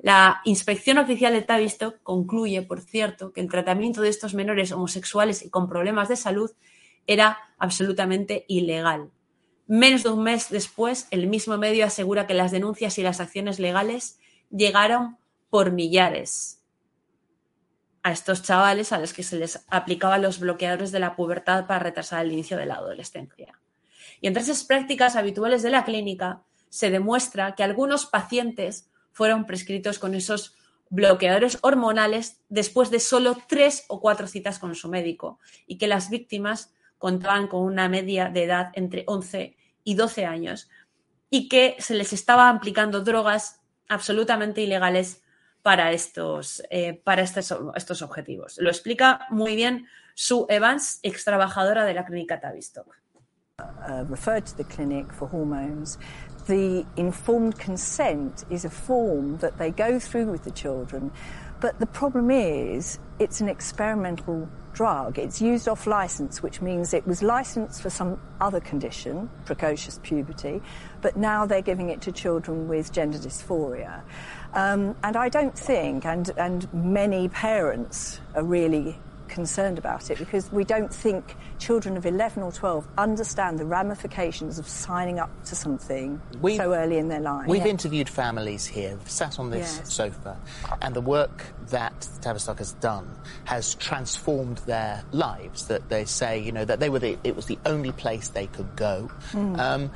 La 0.03 0.41
inspección 0.45 0.99
oficial 0.99 1.33
de 1.33 1.41
Tavistock 1.41 2.03
concluye, 2.03 2.61
por 2.61 2.81
cierto, 2.81 3.33
que 3.33 3.41
el 3.41 3.49
tratamiento 3.49 4.01
de 4.01 4.09
estos 4.09 4.35
menores 4.35 4.71
homosexuales 4.71 5.43
y 5.43 5.49
con 5.49 5.67
problemas 5.67 6.09
de 6.09 6.17
salud 6.17 6.51
era 7.07 7.39
absolutamente 7.57 8.45
ilegal 8.47 9.09
Menos 9.65 10.03
de 10.03 10.09
un 10.09 10.23
mes 10.23 10.49
después, 10.49 11.07
el 11.09 11.27
mismo 11.27 11.57
medio 11.57 11.85
asegura 11.85 12.27
que 12.27 12.33
las 12.33 12.51
denuncias 12.51 12.97
y 12.97 13.03
las 13.03 13.21
acciones 13.21 13.59
legales 13.59 14.19
llegaron 14.49 15.17
por 15.49 15.71
millares 15.71 16.59
a 18.03 18.11
estos 18.11 18.43
chavales 18.43 18.91
a 18.91 18.99
los 18.99 19.13
que 19.13 19.23
se 19.23 19.37
les 19.37 19.65
aplicaban 19.69 20.21
los 20.21 20.39
bloqueadores 20.39 20.91
de 20.91 20.99
la 20.99 21.15
pubertad 21.15 21.65
para 21.65 21.79
retrasar 21.79 22.25
el 22.25 22.33
inicio 22.33 22.57
de 22.57 22.65
la 22.65 22.75
adolescencia. 22.75 23.59
Y 24.19 24.27
entre 24.27 24.43
esas 24.43 24.65
prácticas 24.65 25.15
habituales 25.15 25.63
de 25.63 25.69
la 25.69 25.85
clínica 25.85 26.43
se 26.67 26.89
demuestra 26.89 27.55
que 27.55 27.63
algunos 27.63 28.05
pacientes 28.05 28.91
fueron 29.13 29.45
prescritos 29.45 29.99
con 29.99 30.13
esos 30.15 30.55
bloqueadores 30.89 31.57
hormonales 31.61 32.41
después 32.49 32.91
de 32.91 32.99
solo 32.99 33.37
tres 33.47 33.85
o 33.87 34.01
cuatro 34.01 34.27
citas 34.27 34.59
con 34.59 34.75
su 34.75 34.89
médico 34.89 35.39
y 35.65 35.77
que 35.77 35.87
las 35.87 36.09
víctimas 36.09 36.73
contaban 36.97 37.47
con 37.47 37.63
una 37.63 37.89
media 37.89 38.29
de 38.29 38.43
edad 38.43 38.71
entre 38.73 39.03
11 39.07 39.55
y 39.83 39.95
12 39.95 40.25
años 40.25 40.69
y 41.29 41.49
que 41.49 41.75
se 41.79 41.95
les 41.95 42.13
estaba 42.13 42.49
aplicando 42.49 43.01
drogas 43.01 43.61
absolutamente 43.87 44.61
ilegales 44.61 45.23
para 45.63 45.93
estos, 45.93 46.61
eh, 46.69 46.93
para 47.03 47.21
estos, 47.23 47.55
estos, 47.75 48.01
objetivos. 48.01 48.57
Lo 48.59 48.69
explica 48.69 49.25
muy 49.29 49.55
bien 49.55 49.87
Sue 50.13 50.45
Evans, 50.49 50.99
ex 51.01 51.23
trabajadora 51.23 51.85
de 51.85 51.93
la 51.93 52.05
clínica 52.05 52.39
Tavistock. 52.39 53.02
Uh, 53.87 54.05
referred 54.05 54.45
to 54.47 54.57
the 54.57 54.63
clinic 54.63 55.11
for 55.13 55.27
hormones, 55.27 55.97
the 56.47 56.85
informed 56.97 57.57
consent 57.57 58.43
is 58.49 58.65
a 58.65 58.69
form 58.69 59.37
that 59.37 59.57
they 59.57 59.71
go 59.71 59.99
through 59.99 60.31
with 60.31 60.43
the 60.43 60.51
children. 60.51 61.11
But 61.61 61.79
the 61.79 61.85
problem 61.85 62.29
is, 62.29 62.99
it's 63.19 63.39
an 63.39 63.47
experimental 63.47 64.49
drug. 64.73 65.17
It's 65.17 65.41
used 65.41 65.69
off 65.69 65.87
license, 65.87 66.43
which 66.43 66.61
means 66.61 66.93
it 66.93 67.07
was 67.07 67.23
licensed 67.23 67.81
for 67.81 67.89
some 67.89 68.19
other 68.41 68.59
condition, 68.59 69.29
precocious 69.45 69.99
puberty, 70.03 70.61
but 71.01 71.15
now 71.15 71.45
they're 71.45 71.61
giving 71.61 71.89
it 71.89 72.01
to 72.01 72.11
children 72.11 72.67
with 72.67 72.91
gender 72.91 73.17
dysphoria. 73.17 74.01
Um, 74.53 74.95
and 75.03 75.15
I 75.15 75.29
don't 75.29 75.57
think, 75.57 76.05
and, 76.05 76.29
and 76.37 76.71
many 76.73 77.29
parents 77.29 78.19
are 78.35 78.43
really 78.43 78.99
concerned 79.37 79.77
about 79.79 80.11
it 80.11 80.19
because 80.19 80.51
we 80.51 80.63
don't 80.63 80.93
think 80.93 81.35
children 81.57 81.97
of 81.97 82.05
11 82.05 82.43
or 82.43 82.51
12 82.51 82.87
understand 82.97 83.57
the 83.57 83.65
ramifications 83.65 84.59
of 84.59 84.67
signing 84.67 85.17
up 85.19 85.31
to 85.45 85.55
something 85.55 86.21
We've- 86.39 86.57
so 86.57 86.73
early 86.73 86.99
in 86.99 87.07
their 87.07 87.19
life. 87.19 87.47
We've 87.47 87.65
interviewed 87.65 88.07
families 88.07 88.65
here, 88.67 88.97
sat 89.05 89.39
on 89.39 89.49
this 89.49 89.77
Yes. 89.79 89.93
sofa, 89.93 90.37
and 90.81 90.93
the 90.95 91.01
work 91.01 91.45
that 91.69 92.07
Tavistock 92.21 92.59
has 92.59 92.73
done 92.73 93.07
has 93.45 93.73
transformed 93.75 94.57
their 94.67 95.03
lives. 95.11 95.65
That 95.67 95.89
they 95.89 96.05
say, 96.05 96.39
you 96.39 96.51
know, 96.51 96.65
that 96.65 96.79
they 96.79 96.89
were 96.89 96.99
the, 96.99 97.17
it 97.23 97.35
was 97.35 97.47
the 97.47 97.57
only 97.65 97.91
place 97.91 98.29
they 98.29 98.47
could 98.47 98.75
go. 98.75 99.09
Mm. 99.31 99.57
Um, 99.59 99.91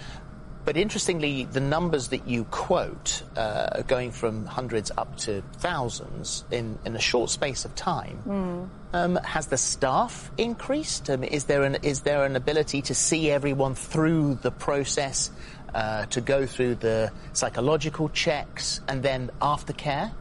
but 0.67 0.75
interestingly, 0.75 1.45
the 1.45 1.61
numbers 1.61 2.09
that 2.09 2.27
you 2.27 2.43
quote, 2.51 3.23
uh, 3.37 3.83
going 3.83 4.11
from 4.11 4.45
hundreds 4.45 4.91
up 4.97 5.15
to 5.15 5.41
thousands 5.59 6.43
in, 6.51 6.77
in 6.83 6.93
a 6.93 6.99
short 6.99 7.29
space 7.29 7.63
of 7.63 7.73
time, 7.73 8.21
Mm. 8.27 8.69
um, 8.91 9.15
has 9.23 9.47
the 9.47 9.55
staff 9.55 10.29
increased? 10.37 11.09
Um, 11.09 11.23
is 11.23 11.45
there 11.45 11.63
an 11.63 11.75
is 11.83 12.01
there 12.01 12.25
an 12.25 12.35
ability 12.35 12.81
to 12.81 12.93
see 12.93 13.31
everyone 13.31 13.75
through 13.75 14.39
the 14.41 14.51
process, 14.51 15.31
uh, 15.73 16.05
to 16.07 16.19
go 16.19 16.45
through 16.45 16.75
the 16.75 17.11
psychological 17.31 18.09
checks 18.09 18.81
and 18.89 19.01
then 19.01 19.31
aftercare? 19.41 20.11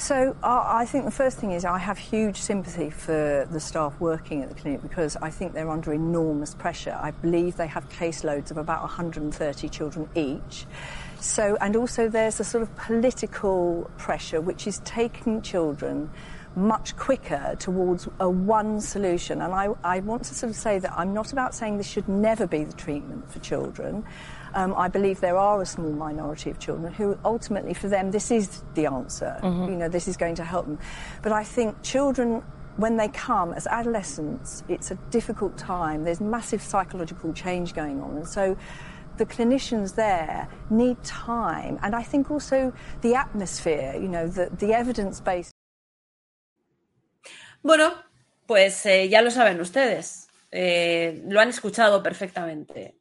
So 0.00 0.34
I 0.42 0.80
I 0.80 0.86
think 0.86 1.04
the 1.04 1.10
first 1.10 1.36
thing 1.36 1.52
is 1.52 1.66
I 1.66 1.76
have 1.76 1.98
huge 1.98 2.38
sympathy 2.38 2.88
for 2.88 3.46
the 3.50 3.60
staff 3.60 4.00
working 4.00 4.42
at 4.42 4.48
the 4.48 4.54
clinic 4.54 4.80
because 4.80 5.14
I 5.16 5.28
think 5.28 5.52
they're 5.52 5.68
under 5.68 5.92
enormous 5.92 6.54
pressure. 6.54 6.98
I 6.98 7.10
believe 7.10 7.58
they 7.58 7.66
have 7.66 7.86
caseloads 7.90 8.50
of 8.50 8.56
about 8.56 8.80
130 8.80 9.68
children 9.68 10.08
each. 10.14 10.64
So, 11.20 11.58
and 11.60 11.76
also 11.76 12.08
there's 12.08 12.40
a 12.40 12.44
sort 12.44 12.62
of 12.62 12.74
political 12.76 13.90
pressure 13.98 14.40
which 14.40 14.66
is 14.66 14.80
taking 14.86 15.42
children 15.42 16.10
much 16.56 16.96
quicker 16.96 17.54
towards 17.58 18.08
a 18.20 18.28
one 18.28 18.80
solution. 18.80 19.42
And 19.42 19.52
I, 19.52 19.68
I 19.84 20.00
want 20.00 20.24
to 20.24 20.34
sort 20.34 20.48
of 20.48 20.56
say 20.56 20.78
that 20.78 20.92
I'm 20.96 21.12
not 21.12 21.32
about 21.32 21.54
saying 21.54 21.76
this 21.76 21.86
should 21.86 22.08
never 22.08 22.46
be 22.46 22.64
the 22.64 22.72
treatment 22.72 23.30
for 23.30 23.38
children. 23.40 24.04
Um, 24.54 24.74
I 24.76 24.88
believe 24.88 25.20
there 25.20 25.36
are 25.36 25.60
a 25.62 25.66
small 25.66 25.92
minority 25.92 26.50
of 26.50 26.58
children 26.58 26.92
who 26.92 27.16
ultimately, 27.24 27.74
for 27.74 27.88
them, 27.88 28.10
this 28.10 28.30
is 28.30 28.62
the 28.74 28.86
answer. 28.86 29.38
Mhm. 29.42 29.68
You 29.70 29.76
know, 29.76 29.88
this 29.88 30.08
is 30.08 30.16
going 30.16 30.34
to 30.36 30.44
help 30.44 30.66
them. 30.66 30.78
But 31.22 31.32
I 31.32 31.44
think 31.44 31.80
children, 31.82 32.42
when 32.76 32.96
they 32.96 33.08
come 33.08 33.52
as 33.52 33.66
adolescents, 33.66 34.64
it's 34.68 34.90
a 34.90 34.96
difficult 35.10 35.56
time. 35.56 36.04
There's 36.04 36.20
massive 36.20 36.62
psychological 36.62 37.32
change 37.32 37.74
going 37.74 38.00
on. 38.02 38.16
And 38.16 38.26
so 38.26 38.56
the 39.18 39.26
clinicians 39.26 39.94
there 39.94 40.48
need 40.70 41.02
time. 41.04 41.78
And 41.82 41.94
I 41.94 42.02
think 42.02 42.30
also 42.30 42.72
the 43.02 43.14
atmosphere, 43.14 43.94
you 43.94 44.08
know, 44.08 44.26
the, 44.26 44.50
the 44.58 44.72
evidence 44.74 45.20
based. 45.20 45.52
Bueno, 47.62 47.92
pues 48.46 48.86
eh, 48.86 49.06
ya 49.08 49.20
lo 49.20 49.30
saben 49.30 49.60
ustedes. 49.60 50.26
Eh, 50.50 51.20
lo 51.26 51.38
han 51.40 51.48
escuchado 51.50 52.02
perfectamente. 52.02 52.94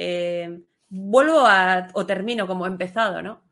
Eh, 0.00 0.60
vuelvo 0.88 1.40
a, 1.40 1.88
o 1.92 2.06
termino 2.06 2.46
como 2.46 2.66
he 2.66 2.68
empezado, 2.68 3.20
¿no? 3.20 3.42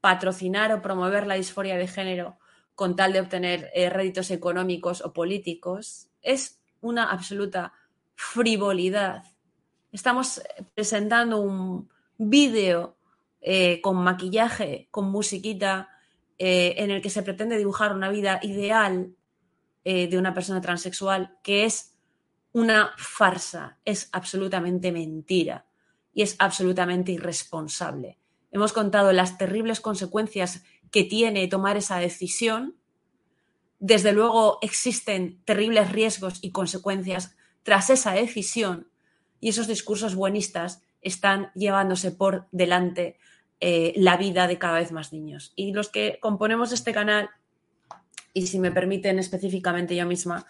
Patrocinar 0.00 0.72
o 0.72 0.80
promover 0.80 1.26
la 1.26 1.34
disforia 1.34 1.76
de 1.76 1.86
género 1.86 2.38
con 2.74 2.96
tal 2.96 3.12
de 3.12 3.20
obtener 3.20 3.70
eh, 3.74 3.90
réditos 3.90 4.30
económicos 4.30 5.02
o 5.02 5.12
políticos 5.12 6.08
es 6.22 6.62
una 6.80 7.10
absoluta 7.10 7.74
frivolidad. 8.14 9.24
Estamos 9.92 10.38
eh, 10.38 10.64
presentando 10.74 11.38
un 11.38 11.90
vídeo 12.16 12.96
eh, 13.42 13.82
con 13.82 13.96
maquillaje, 13.96 14.88
con 14.90 15.10
musiquita, 15.10 15.88
en 16.42 16.90
el 16.90 17.02
que 17.02 17.10
se 17.10 17.22
pretende 17.22 17.58
dibujar 17.58 17.94
una 17.94 18.08
vida 18.08 18.40
ideal 18.42 19.14
de 19.84 20.16
una 20.16 20.32
persona 20.32 20.62
transexual, 20.62 21.36
que 21.42 21.66
es 21.66 21.98
una 22.52 22.94
farsa, 22.96 23.76
es 23.84 24.08
absolutamente 24.10 24.90
mentira 24.90 25.66
y 26.12 26.22
es 26.22 26.36
absolutamente 26.38 27.12
irresponsable. 27.12 28.18
Hemos 28.52 28.72
contado 28.72 29.12
las 29.12 29.38
terribles 29.38 29.80
consecuencias 29.80 30.62
que 30.90 31.04
tiene 31.04 31.46
tomar 31.48 31.76
esa 31.76 31.98
decisión. 31.98 32.76
Desde 33.78 34.12
luego 34.12 34.58
existen 34.60 35.40
terribles 35.44 35.92
riesgos 35.92 36.38
y 36.42 36.50
consecuencias 36.50 37.36
tras 37.62 37.90
esa 37.90 38.12
decisión 38.12 38.88
y 39.40 39.50
esos 39.50 39.66
discursos 39.66 40.14
buenistas 40.14 40.82
están 41.00 41.50
llevándose 41.54 42.10
por 42.10 42.46
delante 42.50 43.18
eh, 43.60 43.92
la 43.96 44.16
vida 44.16 44.46
de 44.46 44.58
cada 44.58 44.78
vez 44.78 44.92
más 44.92 45.12
niños. 45.12 45.52
Y 45.56 45.72
los 45.72 45.88
que 45.88 46.18
componemos 46.20 46.72
este 46.72 46.92
canal, 46.92 47.30
y 48.34 48.46
si 48.46 48.58
me 48.58 48.72
permiten 48.72 49.18
específicamente 49.18 49.96
yo 49.96 50.06
misma, 50.06 50.46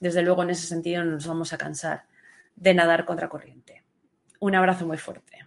desde 0.00 0.22
luego 0.22 0.42
en 0.42 0.50
ese 0.50 0.66
sentido 0.66 1.04
no 1.04 1.12
nos 1.12 1.26
vamos 1.26 1.52
a 1.52 1.58
cansar 1.58 2.04
de 2.56 2.74
nadar 2.74 3.04
contra 3.04 3.28
corriente. 3.28 3.75
Un 4.40 4.54
abrazo 4.54 4.86
muy 4.86 4.98
fuerte. 4.98 5.46